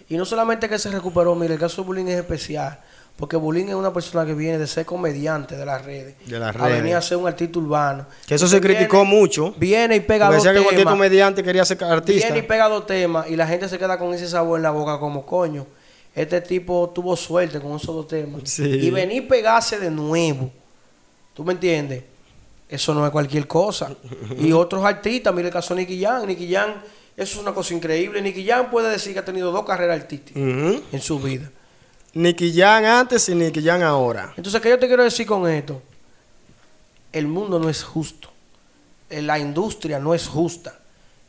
Y 0.09 0.17
no 0.17 0.25
solamente 0.25 0.67
que 0.67 0.79
se 0.79 0.91
recuperó, 0.91 1.35
mira, 1.35 1.53
el 1.53 1.61
caso 1.61 1.83
de 1.83 1.87
Bulín 1.87 2.09
es 2.09 2.17
especial. 2.19 2.81
Porque 3.19 3.37
Bulín 3.37 3.69
es 3.69 3.75
una 3.75 3.93
persona 3.93 4.25
que 4.25 4.33
viene 4.33 4.57
de 4.57 4.67
ser 4.67 4.87
comediante 4.87 5.55
de 5.59 5.67
las 5.67 5.85
redes. 5.85 6.15
De 6.27 6.39
las 6.39 6.57
A 6.57 6.69
venir 6.69 6.83
redes. 6.85 6.95
a 6.97 7.03
ser 7.03 7.19
un 7.19 7.29
artista 7.29 7.59
urbano. 7.59 8.07
Que 8.27 8.35
eso 8.37 8.49
se 8.49 8.63
criticó 8.63 9.03
viene- 9.05 9.15
mucho. 9.21 9.55
Viene 9.59 9.97
y 9.97 10.01
pega 10.01 10.29
dos 10.29 10.37
decía 10.37 10.53
que 10.53 10.61
cualquier 10.61 10.81
temas. 10.81 10.95
comediante 10.95 11.43
quería 11.43 11.65
ser 11.67 11.85
artista. 11.85 12.29
Viene 12.29 12.39
y 12.39 12.49
pega 12.49 12.67
dos 12.71 12.87
temas 12.87 13.29
y 13.29 13.37
la 13.37 13.47
gente 13.47 13.69
se 13.69 13.79
queda 13.79 13.99
con 13.99 14.15
ese 14.15 14.27
sabor 14.27 14.59
en 14.59 14.63
la 14.63 14.71
boca 14.71 14.99
como 14.99 15.27
coño. 15.27 15.67
Este 16.15 16.41
tipo 16.41 16.91
tuvo 16.95 17.15
suerte 17.15 17.61
con 17.61 17.73
esos 17.77 17.95
dos 17.95 18.09
temas. 18.09 18.41
Sí. 18.47 18.63
Y 18.65 18.89
venir 18.91 19.19
y 19.19 19.27
pegarse 19.27 19.79
de 19.79 19.91
nuevo. 19.91 20.51
¿Tú 21.35 21.45
me 21.45 21.53
entiendes? 21.53 22.05
Eso 22.71 22.95
no 22.95 23.05
es 23.05 23.11
cualquier 23.11 23.47
cosa. 23.49 23.93
y 24.39 24.53
otros 24.53 24.85
artistas, 24.85 25.35
mire 25.35 25.49
el 25.49 25.53
caso 25.53 25.75
de 25.75 25.81
Nicky 25.83 26.01
Jam. 26.01 26.25
Nicky 26.27 26.51
Jam, 26.53 26.71
eso 27.17 27.37
es 27.37 27.43
una 27.43 27.53
cosa 27.53 27.75
increíble. 27.75 28.23
Nicky 28.23 28.47
Jam 28.47 28.71
puede 28.71 28.91
decir 28.91 29.13
que 29.13 29.19
ha 29.19 29.25
tenido 29.25 29.51
dos 29.51 29.65
carreras 29.67 30.01
artísticas 30.01 30.41
en 30.41 31.01
su 31.01 31.19
vida. 31.19 31.51
Nicky 32.15 32.53
Jam 32.57 32.85
antes 32.85 33.29
y 33.29 33.35
Nicky 33.35 33.63
Jam 33.63 33.83
ahora. 33.83 34.33
Entonces, 34.37 34.61
¿qué 34.61 34.69
yo 34.71 34.79
te 34.79 34.87
quiero 34.87 35.03
decir 35.03 35.27
con 35.27 35.49
esto? 35.51 35.83
El 37.13 37.27
mundo 37.27 37.59
no 37.59 37.69
es 37.69 37.83
justo. 37.83 38.29
Eh, 39.09 39.21
La 39.21 39.39
industria 39.39 39.99
no 39.99 40.15
es 40.15 40.29
justa. 40.29 40.77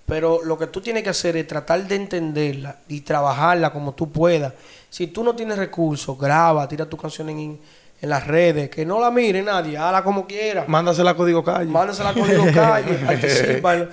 Pero 0.05 0.43
lo 0.43 0.57
que 0.57 0.67
tú 0.67 0.81
tienes 0.81 1.03
que 1.03 1.09
hacer 1.09 1.37
es 1.37 1.47
tratar 1.47 1.87
de 1.87 1.95
entenderla 1.95 2.77
y 2.87 3.01
trabajarla 3.01 3.71
como 3.71 3.93
tú 3.93 4.11
puedas. 4.11 4.53
Si 4.89 5.07
tú 5.07 5.23
no 5.23 5.35
tienes 5.35 5.57
recursos, 5.57 6.17
graba, 6.19 6.67
tira 6.67 6.85
tu 6.85 6.97
canción 6.97 7.29
en, 7.29 7.59
en 8.01 8.09
las 8.09 8.25
redes, 8.25 8.69
que 8.69 8.85
no 8.85 8.99
la 8.99 9.11
mire 9.11 9.43
nadie, 9.43 9.77
hazla 9.77 10.03
como 10.03 10.25
quiera. 10.25 10.65
Mándasela 10.67 11.11
a 11.11 11.15
Código 11.15 11.43
Calle. 11.43 11.69
Mándasela 11.69 12.09
a 12.09 12.13
Código 12.13 12.45
Calle, 12.53 12.93
participa 12.95 13.75
en, 13.75 13.89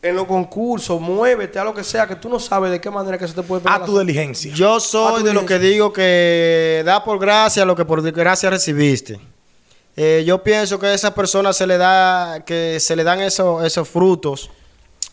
en 0.00 0.16
los 0.16 0.26
concursos, 0.26 1.00
muévete 1.00 1.58
a 1.58 1.64
lo 1.64 1.74
que 1.74 1.82
sea, 1.82 2.06
que 2.06 2.14
tú 2.16 2.28
no 2.28 2.38
sabes 2.38 2.70
de 2.70 2.80
qué 2.80 2.90
manera 2.90 3.18
que 3.18 3.26
se 3.26 3.34
te 3.34 3.42
puede 3.42 3.62
pegar 3.62 3.82
A 3.82 3.84
tu 3.84 3.98
diligencia. 3.98 4.52
Yo 4.54 4.78
soy 4.78 5.24
de 5.24 5.32
los 5.34 5.42
dices. 5.42 5.58
que 5.58 5.64
digo 5.66 5.92
que 5.92 6.82
da 6.84 7.02
por 7.04 7.18
gracia 7.18 7.64
lo 7.64 7.74
que 7.74 7.84
por 7.84 8.00
gracia 8.12 8.48
recibiste. 8.48 9.18
Eh, 9.96 10.22
yo 10.26 10.42
pienso 10.42 10.78
que 10.78 10.86
a 10.86 10.94
esa 10.94 11.14
persona 11.14 11.52
se 11.52 11.66
le 11.66 11.76
da, 11.76 12.42
que 12.46 12.78
se 12.80 12.96
le 12.96 13.04
dan 13.04 13.20
esos, 13.20 13.64
esos 13.64 13.88
frutos. 13.88 14.50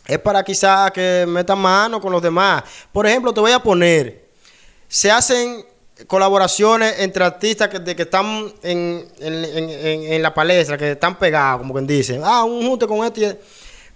Es 0.06 0.20
para 0.20 0.44
quizás 0.44 0.92
que 0.92 1.26
metan 1.28 1.60
mano 1.60 2.00
con 2.00 2.12
los 2.12 2.22
demás. 2.22 2.63
Por 2.92 3.06
ejemplo, 3.06 3.34
te 3.34 3.42
voy 3.42 3.52
a 3.52 3.60
poner. 3.60 4.30
Se 4.88 5.12
hacen 5.12 5.63
colaboraciones 6.08 7.00
entre 7.00 7.24
artistas 7.24 7.68
que, 7.70 7.80
de 7.80 7.96
que 7.96 8.04
están 8.04 8.52
en, 8.64 9.06
en- 9.20 9.44
en- 10.14 10.22
la 10.22 10.34
palestra, 10.34 10.78
que 10.78 10.92
están 10.92 11.18
pegados, 11.18 11.60
como 11.62 11.74
quien 11.74 11.88
dice. 11.88 12.20
Ah, 12.24 12.44
un 12.44 12.66
junte 12.68 12.88
con 12.88 13.06
este. 13.06 13.40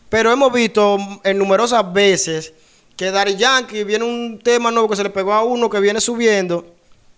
Pero 0.10 0.32
hemos 0.32 0.52
visto 0.54 0.98
en 1.24 1.38
numerosas 1.38 1.92
veces 1.92 2.54
que 2.96 3.10
Dari 3.10 3.36
Yankee 3.36 3.84
viene 3.84 4.06
un 4.06 4.39
tema 4.44 4.70
nuevo 4.70 4.88
que 4.89 4.96
se 4.96 5.04
le 5.04 5.10
pegó 5.10 5.34
a 5.34 5.44
uno 5.44 5.70
que 5.70 5.80
viene 5.80 6.00
subiendo 6.00 6.66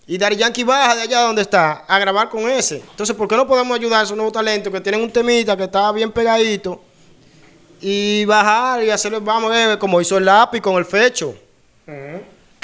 y 0.08 0.18
Dari 0.18 0.36
Yankee 0.38 0.64
baja 0.64 0.96
de 0.96 1.02
allá 1.02 1.22
donde 1.22 1.42
está 1.42 1.84
a 1.88 2.00
grabar 2.00 2.30
con 2.30 2.50
ese. 2.50 2.78
Entonces, 2.78 3.16
¿por 3.16 3.28
qué 3.28 3.36
no 3.36 3.46
podemos 3.48 3.76
ayudar 3.78 4.02
a 4.02 4.04
esos 4.04 4.16
nuevos 4.16 4.32
talentos 4.32 4.72
que 4.72 4.80
tienen 4.80 5.02
un 5.02 5.12
temita 5.12 5.58
que 5.58 5.64
está 5.66 5.92
bien 5.92 6.12
pegadito 6.12 6.82
y 7.82 8.24
bajar 8.26 8.84
y 8.84 8.90
hacerlo, 8.90 9.20
vamos 9.20 9.50
ver, 9.50 9.78
como 9.78 10.00
hizo 10.00 10.18
el 10.18 10.26
lápiz 10.26 10.62
con 10.62 10.76
el 10.78 10.86
fecho? 10.86 11.36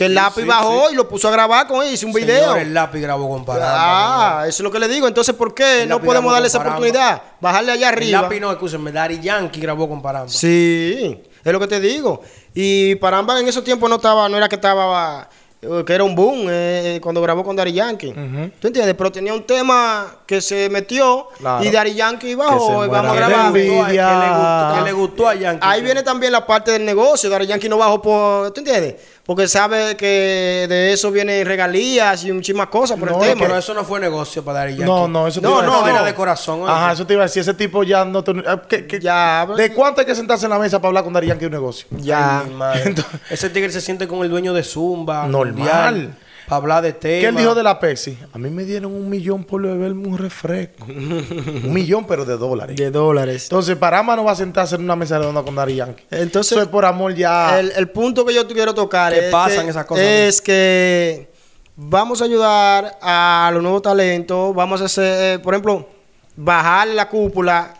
Que 0.01 0.05
el 0.07 0.15
lápiz 0.15 0.45
bajó 0.45 0.89
y 0.91 0.95
lo 0.95 1.07
puso 1.07 1.27
a 1.27 1.31
grabar 1.31 1.67
con 1.67 1.85
él, 1.85 1.93
hizo 1.93 2.07
un 2.07 2.13
video. 2.13 2.39
Señor, 2.39 2.57
el 2.59 2.73
lápiz 2.73 2.99
grabó 3.01 3.29
con 3.29 3.45
Paramba. 3.45 4.39
Ah, 4.41 4.47
eso 4.47 4.57
es 4.57 4.63
lo 4.63 4.71
que 4.71 4.79
le 4.79 4.87
digo. 4.87 5.07
Entonces, 5.07 5.35
¿por 5.35 5.53
qué 5.53 5.83
El 5.83 5.89
no 5.89 6.01
podemos 6.01 6.31
darle 6.33 6.47
esa 6.47 6.57
oportunidad? 6.57 7.21
Bajarle 7.39 7.71
allá 7.73 7.89
El 7.89 7.95
arriba. 7.95 8.21
lápiz 8.23 8.39
no, 8.39 8.51
escúchame, 8.51 8.91
Daddy 8.91 9.19
Yankee 9.19 9.59
grabó 9.61 9.87
con 9.87 10.01
Paramba. 10.01 10.29
Sí, 10.29 11.21
es 11.43 11.53
lo 11.53 11.59
que 11.59 11.67
te 11.67 11.79
digo. 11.79 12.21
Y 12.53 12.95
Paramba 12.95 13.39
en 13.39 13.47
esos 13.47 13.63
tiempos 13.63 13.89
no 13.89 13.97
estaba, 13.97 14.27
no 14.27 14.37
era 14.37 14.49
que 14.49 14.55
estaba, 14.55 15.29
eh, 15.61 15.83
que 15.85 15.93
era 15.93 16.03
un 16.03 16.15
boom 16.15 16.47
eh, 16.49 16.99
cuando 17.01 17.21
grabó 17.21 17.43
con 17.43 17.55
Dari 17.55 17.71
Yankee. 17.71 18.11
¿Tú 18.59 18.67
entiendes? 18.67 18.95
Pero 18.97 19.11
tenía 19.11 19.33
un 19.33 19.43
tema 19.43 20.07
que 20.25 20.41
se 20.41 20.67
metió 20.69 21.27
Claro. 21.37 21.63
y 21.63 21.69
Dari 21.69 21.93
Yankee 21.93 22.33
bajó 22.35 22.85
y 22.85 22.87
vamos 22.89 23.11
a 23.11 23.15
grabar. 23.15 23.45
envidia. 23.47 24.07
Que 24.09 24.15
le 24.15 24.29
gustó, 24.31 24.75
que 24.75 24.81
le 24.81 24.91
gustó 24.93 25.29
a 25.29 25.35
Yankee. 25.35 25.67
Ahí 25.67 25.81
viene 25.83 26.01
también 26.03 26.31
la 26.31 26.45
parte 26.45 26.71
del 26.71 26.83
negocio. 26.85 27.29
Dari 27.29 27.45
Yankee 27.47 27.69
no 27.69 27.77
bajó 27.77 28.01
por, 28.01 28.51
¿tú 28.51 28.61
entiendes? 28.61 28.95
Porque 29.25 29.47
sabe 29.47 29.95
que 29.95 30.65
de 30.67 30.91
eso 30.93 31.11
vienen 31.11 31.45
regalías 31.45 32.25
y 32.25 32.31
muchísimas 32.31 32.67
cosas 32.67 32.97
por 32.99 33.11
No, 33.11 33.21
el 33.23 33.29
tema. 33.29 33.41
Pero 33.41 33.57
eso 33.57 33.73
no 33.73 33.83
fue 33.85 33.99
negocio 33.99 34.43
para 34.43 34.59
Daddy 34.61 34.71
Yankee. 34.77 34.85
No, 34.85 35.07
no, 35.07 35.27
eso 35.27 35.39
te 35.39 35.45
No, 35.47 35.53
iba 35.53 35.63
a 35.63 35.65
no, 35.81 35.87
era 35.87 36.03
de 36.03 36.13
corazón, 36.15 36.63
oye. 36.63 36.71
Ajá, 36.71 36.91
eso 36.93 37.05
te 37.05 37.13
iba 37.13 37.21
a 37.23 37.27
decir. 37.27 37.41
Ese 37.41 37.53
tipo 37.53 37.83
ya 37.83 38.03
no. 38.03 38.23
te- 38.23 38.31
eh, 38.31 38.43
¿qué- 38.67 38.87
qué- 38.87 38.99
Ya, 38.99 39.45
¿De 39.55 39.71
cuánto 39.73 40.01
hay 40.01 40.07
que 40.07 40.15
sentarse 40.15 40.45
en 40.47 40.49
la 40.49 40.59
mesa 40.59 40.79
para 40.79 40.89
hablar 40.89 41.03
con 41.03 41.13
Dari 41.13 41.27
Yankee 41.27 41.41
de 41.41 41.45
un 41.47 41.53
negocio? 41.53 41.87
Ya. 41.91 42.39
Ay, 42.41 42.47
mi 42.49 42.55
madre. 42.55 42.81
Entonces- 42.85 43.21
Ese 43.29 43.49
tigre 43.51 43.69
se 43.71 43.79
siente 43.81 44.07
con 44.07 44.23
el 44.23 44.29
dueño 44.29 44.53
de 44.53 44.63
Zumba. 44.63 45.27
Normal. 45.27 45.53
Mundial, 45.55 46.15
Para 46.51 46.57
hablar 46.63 46.83
de 46.83 46.91
temas. 46.91 47.21
¿Qué 47.21 47.27
él 47.27 47.35
dijo 47.37 47.55
de 47.55 47.63
la 47.63 47.79
Pepsi? 47.79 48.17
A 48.33 48.37
mí 48.37 48.49
me 48.49 48.65
dieron 48.65 48.91
un 48.91 49.09
millón 49.09 49.45
por 49.45 49.61
beberme 49.61 50.05
un 50.05 50.17
refresco. 50.17 50.83
un 50.85 51.71
millón, 51.71 52.05
pero 52.05 52.25
de 52.25 52.35
dólares. 52.35 52.75
De 52.75 52.91
dólares. 52.91 53.43
Entonces, 53.43 53.77
Parama 53.77 54.17
no 54.17 54.25
va 54.25 54.33
a 54.33 54.35
sentarse 54.35 54.75
en 54.75 54.81
una 54.83 54.97
mesa 54.97 55.17
redonda 55.17 55.43
con 55.43 55.55
Dari 55.55 55.75
Yankee. 55.75 56.03
Entonces- 56.11 56.51
Eso 56.51 56.61
es 56.63 56.67
por 56.67 56.83
amor 56.83 57.15
ya. 57.15 57.57
El, 57.57 57.71
el 57.71 57.89
punto 57.91 58.25
que 58.25 58.33
yo 58.33 58.45
te 58.45 58.53
quiero 58.53 58.73
tocar 58.73 59.13
¿Qué 59.13 59.27
es, 59.27 59.31
pasan 59.31 59.63
que, 59.63 59.69
esas 59.69 59.85
cosas, 59.85 60.03
es 60.03 60.41
que 60.41 61.31
vamos 61.77 62.21
a 62.21 62.25
ayudar 62.25 62.97
a 63.01 63.49
los 63.53 63.63
nuevos 63.63 63.81
talentos, 63.81 64.53
vamos 64.53 64.81
a 64.81 64.85
hacer, 64.87 65.35
eh, 65.35 65.39
por 65.39 65.53
ejemplo, 65.53 65.87
bajar 66.35 66.89
la 66.89 67.07
cúpula 67.07 67.73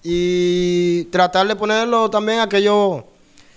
y 0.00 1.06
tratar 1.06 1.48
de 1.48 1.56
ponerlo 1.56 2.08
también 2.08 2.38
a 2.38 2.48
que 2.48 2.58
ellos 2.58 3.02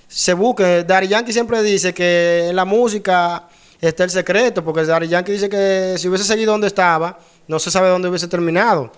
se 0.07 0.33
busquen. 0.33 0.87
Dari 0.87 1.07
Yankee 1.07 1.33
siempre 1.33 1.61
dice 1.61 1.93
que 1.93 2.47
en 2.49 2.55
la 2.55 2.65
música 2.65 3.47
está 3.79 4.03
el 4.03 4.09
secreto, 4.09 4.63
porque 4.63 4.83
Dari 4.85 5.07
Yankee 5.07 5.31
dice 5.31 5.49
que 5.49 5.95
si 5.97 6.07
hubiese 6.07 6.25
seguido 6.25 6.51
donde 6.51 6.67
estaba, 6.67 7.17
no 7.47 7.59
se 7.59 7.69
sabe 7.71 7.89
dónde 7.89 8.07
hubiese 8.07 8.27
terminado. 8.27 8.91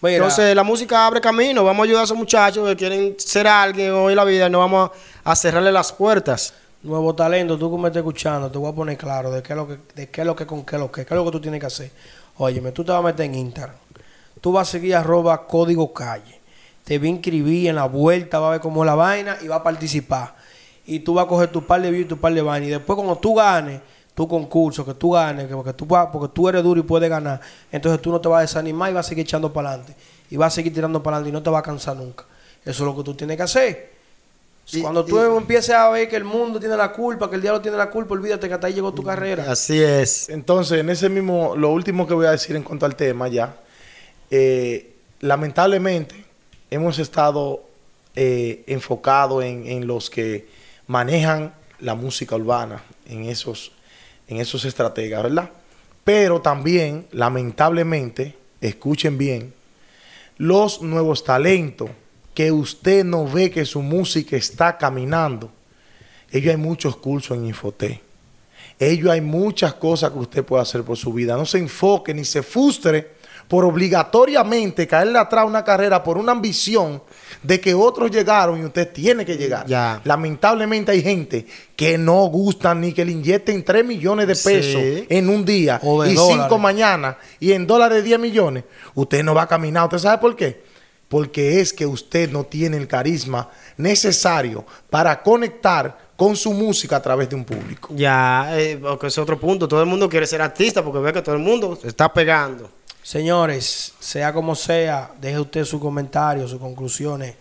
Mira, 0.00 0.16
Entonces 0.16 0.54
la 0.54 0.62
música 0.62 1.06
abre 1.06 1.20
camino, 1.20 1.64
vamos 1.64 1.82
a 1.82 1.84
ayudar 1.84 2.02
a 2.02 2.04
esos 2.04 2.16
muchachos 2.16 2.68
que 2.68 2.76
quieren 2.76 3.16
ser 3.18 3.48
alguien 3.48 3.92
hoy 3.92 4.12
en 4.12 4.16
la 4.16 4.24
vida 4.24 4.46
y 4.46 4.50
no 4.50 4.60
vamos 4.60 4.90
a, 5.24 5.32
a 5.32 5.34
cerrarle 5.34 5.72
las 5.72 5.92
puertas. 5.92 6.54
nuevo 6.82 7.14
talento, 7.14 7.58
tú 7.58 7.70
que 7.70 7.82
me 7.82 7.88
estás 7.88 8.00
escuchando, 8.00 8.48
te 8.50 8.58
voy 8.58 8.70
a 8.70 8.74
poner 8.74 8.96
claro 8.96 9.32
de 9.32 9.42
qué 9.42 9.52
es 9.52 9.56
lo 9.56 9.66
que, 9.66 9.78
de 9.96 10.08
qué 10.08 10.20
es 10.20 10.26
lo 10.26 10.36
que 10.36 10.46
con 10.46 10.64
qué 10.64 10.76
es 10.76 10.80
lo 10.80 10.92
que, 10.92 11.04
qué 11.04 11.14
es 11.14 11.18
lo 11.18 11.24
que 11.24 11.30
tú 11.32 11.40
tienes 11.40 11.58
que 11.58 11.66
hacer. 11.66 11.90
Óyeme, 12.36 12.70
tú 12.70 12.84
te 12.84 12.92
vas 12.92 13.00
a 13.00 13.02
meter 13.02 13.26
en 13.26 13.34
Instagram. 13.34 13.74
Tú 14.40 14.52
vas 14.52 14.68
a 14.68 14.70
seguir 14.70 14.94
arroba 14.94 15.46
código 15.46 15.92
calle. 15.92 16.38
Te 16.84 16.96
va 16.98 17.06
a 17.06 17.08
inscribir 17.08 17.68
en 17.68 17.74
la 17.74 17.86
vuelta, 17.86 18.38
va 18.38 18.48
a 18.48 18.50
ver 18.52 18.60
cómo 18.60 18.84
es 18.84 18.86
la 18.86 18.94
vaina 18.94 19.36
y 19.42 19.48
va 19.48 19.56
a 19.56 19.62
participar. 19.64 20.36
Y 20.86 21.00
tú 21.00 21.14
vas 21.14 21.24
a 21.26 21.28
coger 21.28 21.50
tu 21.50 21.66
par 21.66 21.82
de 21.82 21.90
views 21.90 22.06
y 22.06 22.08
tu 22.08 22.18
par 22.18 22.32
de 22.32 22.40
vaina. 22.40 22.66
Y 22.66 22.70
después 22.70 22.94
cuando 22.94 23.16
tú 23.16 23.34
ganes 23.34 23.80
tu 24.18 24.26
concurso, 24.26 24.84
que 24.84 24.94
tú 24.94 25.12
ganes, 25.12 25.46
que 25.46 25.54
porque 25.54 25.72
tú, 25.72 25.86
vas- 25.86 26.08
porque 26.12 26.32
tú 26.34 26.48
eres 26.48 26.64
duro 26.64 26.80
y 26.80 26.82
puedes 26.82 27.08
ganar, 27.08 27.40
entonces 27.70 28.02
tú 28.02 28.10
no 28.10 28.20
te 28.20 28.26
vas 28.26 28.38
a 28.38 28.40
desanimar 28.42 28.90
y 28.90 28.94
vas 28.94 29.06
a 29.06 29.08
seguir 29.10 29.22
echando 29.24 29.52
para 29.52 29.68
adelante. 29.70 29.94
Y 30.28 30.36
vas 30.36 30.52
a 30.52 30.56
seguir 30.56 30.74
tirando 30.74 31.00
para 31.00 31.18
adelante 31.18 31.30
y 31.30 31.32
no 31.32 31.42
te 31.42 31.50
vas 31.50 31.60
a 31.60 31.62
cansar 31.62 31.96
nunca. 31.96 32.24
Eso 32.64 32.82
es 32.82 32.86
lo 32.90 32.96
que 32.96 33.04
tú 33.04 33.14
tienes 33.14 33.36
que 33.36 33.42
hacer. 33.44 33.90
Y- 34.72 34.82
Cuando 34.82 35.04
tú 35.04 35.16
y- 35.18 35.36
empieces 35.36 35.70
a 35.74 35.88
ver 35.90 36.08
que 36.08 36.16
el 36.16 36.24
mundo 36.24 36.58
tiene 36.58 36.76
la 36.76 36.90
culpa, 36.92 37.30
que 37.30 37.36
el 37.36 37.42
diablo 37.42 37.60
tiene 37.60 37.76
la 37.76 37.90
culpa, 37.90 38.14
olvídate 38.14 38.48
que 38.48 38.54
hasta 38.54 38.66
ahí 38.66 38.74
llegó 38.74 38.92
tu 38.92 39.04
carrera. 39.04 39.44
Así 39.50 39.80
es. 39.80 40.28
Entonces, 40.28 40.80
en 40.80 40.90
ese 40.90 41.08
mismo, 41.08 41.54
lo 41.56 41.70
último 41.70 42.04
que 42.06 42.14
voy 42.14 42.26
a 42.26 42.32
decir 42.32 42.56
en 42.56 42.64
cuanto 42.64 42.86
al 42.86 42.96
tema 42.96 43.28
ya, 43.28 43.54
eh, 44.30 44.94
lamentablemente 45.20 46.24
hemos 46.70 46.98
estado 46.98 47.62
eh, 48.16 48.64
enfocados 48.66 49.44
en, 49.44 49.66
en 49.68 49.86
los 49.86 50.10
que 50.10 50.48
manejan 50.88 51.54
la 51.78 51.94
música 51.94 52.34
urbana, 52.34 52.82
en 53.06 53.24
esos, 53.26 53.70
en 54.28 54.36
esos 54.36 54.64
estrategas, 54.64 55.22
¿verdad? 55.22 55.50
Pero 56.04 56.40
también, 56.40 57.06
lamentablemente, 57.10 58.36
escuchen 58.60 59.18
bien, 59.18 59.52
los 60.36 60.80
nuevos 60.82 61.24
talentos 61.24 61.90
que 62.34 62.52
usted 62.52 63.04
no 63.04 63.26
ve 63.26 63.50
que 63.50 63.64
su 63.64 63.82
música 63.82 64.36
está 64.36 64.78
caminando, 64.78 65.50
ellos 66.30 66.50
hay 66.50 66.56
muchos 66.56 66.96
cursos 66.96 67.36
en 67.36 67.46
Infotec. 67.46 68.00
Ellos 68.78 69.10
hay 69.10 69.20
muchas 69.20 69.74
cosas 69.74 70.12
que 70.12 70.18
usted 70.18 70.44
puede 70.44 70.62
hacer 70.62 70.84
por 70.84 70.96
su 70.96 71.12
vida. 71.12 71.36
No 71.36 71.44
se 71.44 71.58
enfoque 71.58 72.14
ni 72.14 72.24
se 72.24 72.42
frustre 72.42 73.18
por 73.48 73.64
obligatoriamente 73.64 74.86
caerle 74.86 75.18
atrás 75.18 75.42
a 75.42 75.46
una 75.46 75.64
carrera 75.64 76.02
por 76.04 76.16
una 76.18 76.32
ambición 76.32 77.02
de 77.42 77.60
que 77.60 77.74
otros 77.74 78.10
llegaron 78.10 78.60
y 78.60 78.64
usted 78.64 78.92
tiene 78.92 79.24
que 79.24 79.36
llegar. 79.36 79.66
Ya. 79.66 80.00
Lamentablemente 80.04 80.92
hay 80.92 81.02
gente 81.02 81.46
que 81.76 81.96
no 81.98 82.24
gustan 82.26 82.80
ni 82.80 82.92
que 82.92 83.04
le 83.04 83.12
inyecten 83.12 83.64
3 83.64 83.84
millones 83.84 84.26
de 84.26 84.34
pesos 84.36 84.80
Sí. 84.82 85.06
en 85.08 85.28
un 85.28 85.44
día 85.44 85.80
O 85.82 86.02
de 86.02 86.12
y 86.12 86.14
dólares. 86.14 86.42
5 86.44 86.58
mañana 86.58 87.18
y 87.40 87.52
en 87.52 87.66
dólares 87.66 88.04
10 88.04 88.18
millones. 88.18 88.64
Usted 88.94 89.22
no 89.22 89.34
va 89.34 89.42
a 89.42 89.46
caminar. 89.48 89.84
¿Usted 89.84 89.98
sabe 89.98 90.18
por 90.18 90.34
qué? 90.36 90.62
Porque 91.08 91.60
es 91.60 91.72
que 91.72 91.86
usted 91.86 92.30
no 92.30 92.44
tiene 92.44 92.76
el 92.76 92.86
carisma 92.86 93.48
necesario 93.78 94.64
para 94.90 95.22
conectar 95.22 96.08
con 96.16 96.34
su 96.36 96.52
música 96.52 96.96
a 96.96 97.02
través 97.02 97.28
de 97.30 97.36
un 97.36 97.44
público. 97.44 97.94
Ya, 97.94 98.50
eh, 98.58 98.76
porque 98.82 99.06
es 99.06 99.16
otro 99.18 99.38
punto. 99.38 99.68
Todo 99.68 99.80
el 99.80 99.86
mundo 99.86 100.08
quiere 100.08 100.26
ser 100.26 100.42
artista 100.42 100.82
porque 100.84 100.98
ve 100.98 101.12
que 101.12 101.22
todo 101.22 101.34
el 101.36 101.40
mundo 101.40 101.78
se 101.80 101.88
está 101.88 102.12
pegando. 102.12 102.70
Señores, 103.02 103.94
sea 104.00 104.32
como 104.32 104.54
sea, 104.54 105.12
deje 105.20 105.40
usted 105.40 105.64
sus 105.64 105.80
comentarios, 105.80 106.50
sus 106.50 106.60
conclusiones 106.60 107.34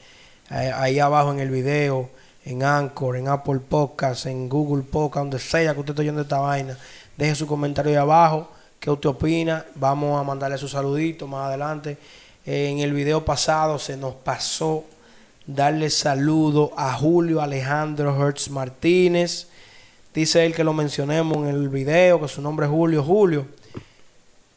eh, 0.49 0.71
ahí 0.73 0.99
abajo 0.99 1.31
en 1.31 1.39
el 1.39 1.49
video, 1.49 2.09
en 2.45 2.63
Anchor, 2.63 3.17
en 3.17 3.27
Apple 3.27 3.59
Podcasts, 3.59 4.25
en 4.27 4.47
Google 4.47 4.83
Podcast, 4.83 5.23
donde 5.23 5.39
sea 5.39 5.73
que 5.73 5.79
usted 5.81 5.91
esté 5.91 6.01
oyendo 6.01 6.21
esta 6.21 6.39
vaina. 6.39 6.77
Deje 7.17 7.35
su 7.35 7.47
comentario 7.47 7.91
ahí 7.91 7.97
abajo, 7.97 8.49
qué 8.79 8.89
usted 8.89 9.09
opina. 9.09 9.65
Vamos 9.75 10.19
a 10.19 10.23
mandarle 10.23 10.57
su 10.57 10.69
saludito 10.69 11.27
más 11.27 11.47
adelante. 11.47 11.97
Eh, 12.45 12.69
en 12.69 12.79
el 12.79 12.93
video 12.93 13.25
pasado 13.25 13.77
se 13.77 13.97
nos 13.97 14.13
pasó 14.15 14.85
darle 15.45 15.89
saludo 15.89 16.71
a 16.77 16.93
Julio 16.93 17.41
Alejandro 17.41 18.15
Hertz 18.15 18.49
Martínez. 18.49 19.47
Dice 20.13 20.45
él 20.45 20.55
que 20.55 20.63
lo 20.63 20.73
mencionemos 20.73 21.37
en 21.37 21.47
el 21.47 21.69
video, 21.69 22.21
que 22.21 22.27
su 22.27 22.41
nombre 22.41 22.65
es 22.65 22.71
Julio. 22.71 23.03
Julio, 23.03 23.47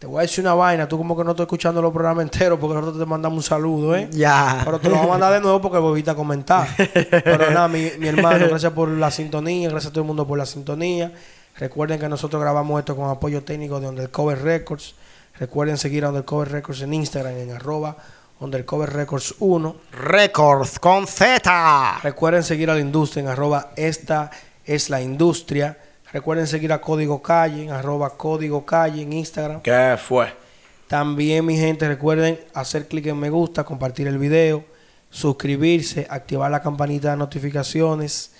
te 0.01 0.07
voy 0.07 0.21
a 0.21 0.23
decir 0.23 0.43
una 0.43 0.55
vaina, 0.55 0.89
tú 0.89 0.97
como 0.97 1.15
que 1.15 1.23
no 1.23 1.33
estás 1.33 1.45
escuchando 1.45 1.83
los 1.83 1.93
programas 1.93 2.23
enteros 2.23 2.59
porque 2.59 2.73
nosotros 2.73 2.99
te 2.99 3.05
mandamos 3.05 3.37
un 3.37 3.43
saludo, 3.43 3.95
¿eh? 3.95 4.09
Ya. 4.11 4.63
Pero 4.65 4.81
te 4.81 4.89
lo 4.89 4.97
voy 4.97 5.05
a 5.05 5.09
mandar 5.09 5.35
de 5.35 5.41
nuevo 5.43 5.61
porque 5.61 5.77
volviste 5.77 6.11
a 6.11 6.15
comentar. 6.15 6.67
Pero 7.11 7.51
nada, 7.51 7.69
mi, 7.69 7.91
mi 7.99 8.09
hermano, 8.09 8.49
gracias 8.49 8.73
por 8.73 8.89
la 8.89 9.11
sintonía, 9.11 9.69
gracias 9.69 9.91
a 9.91 9.93
todo 9.93 10.01
el 10.01 10.07
mundo 10.07 10.27
por 10.27 10.39
la 10.39 10.47
sintonía. 10.47 11.13
Recuerden 11.59 12.01
que 12.01 12.09
nosotros 12.09 12.41
grabamos 12.41 12.79
esto 12.79 12.97
con 12.97 13.11
apoyo 13.11 13.45
técnico 13.45 13.79
de 13.79 13.89
Undercover 13.89 14.43
Records. 14.43 14.95
Recuerden 15.39 15.77
seguir 15.77 16.07
a 16.07 16.09
Undercover 16.09 16.51
Records 16.51 16.81
en 16.81 16.95
Instagram, 16.95 17.37
en 17.37 17.51
arroba 17.51 17.95
Undercover 18.41 18.91
Records 18.91 19.35
1. 19.39 19.77
Records 19.93 20.79
con 20.79 21.07
Z. 21.07 21.99
Recuerden 22.03 22.43
seguir 22.43 22.71
a 22.71 22.75
la 22.75 22.81
industria 22.81 23.25
en 23.25 23.29
arroba 23.29 23.73
esta 23.77 24.31
es 24.65 24.89
la 24.89 25.03
industria. 25.03 25.77
Recuerden 26.13 26.47
seguir 26.47 26.73
a 26.73 26.81
Código 26.81 27.23
Calle 27.23 27.63
en 27.63 27.71
arroba 27.71 28.11
Código 28.17 28.67
Calle 28.67 29.03
en 29.03 29.13
Instagram. 29.13 29.63
¿Qué 29.63 29.97
fue? 29.97 30.33
También, 30.89 31.47
mi 31.47 31.57
gente, 31.57 31.87
recuerden 31.87 32.41
hacer 32.53 32.89
clic 32.89 33.07
en 33.07 33.19
me 33.19 33.31
gusta, 33.31 33.63
compartir 33.63 34.09
el 34.09 34.19
video, 34.19 34.65
suscribirse, 35.09 36.09
activar 36.11 36.51
la 36.51 36.61
campanita 36.61 37.13
de 37.13 37.17
notificaciones. 37.17 38.33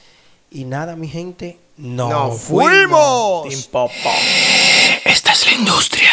Y 0.51 0.65
nada, 0.65 0.97
mi 0.97 1.07
gente, 1.07 1.61
no 1.77 2.09
¡Nos 2.09 2.41
fuimos! 2.41 3.67
Pop. 3.67 3.93
Esta 5.05 5.33
es 5.33 5.47
la 5.47 5.53
industria. 5.53 6.10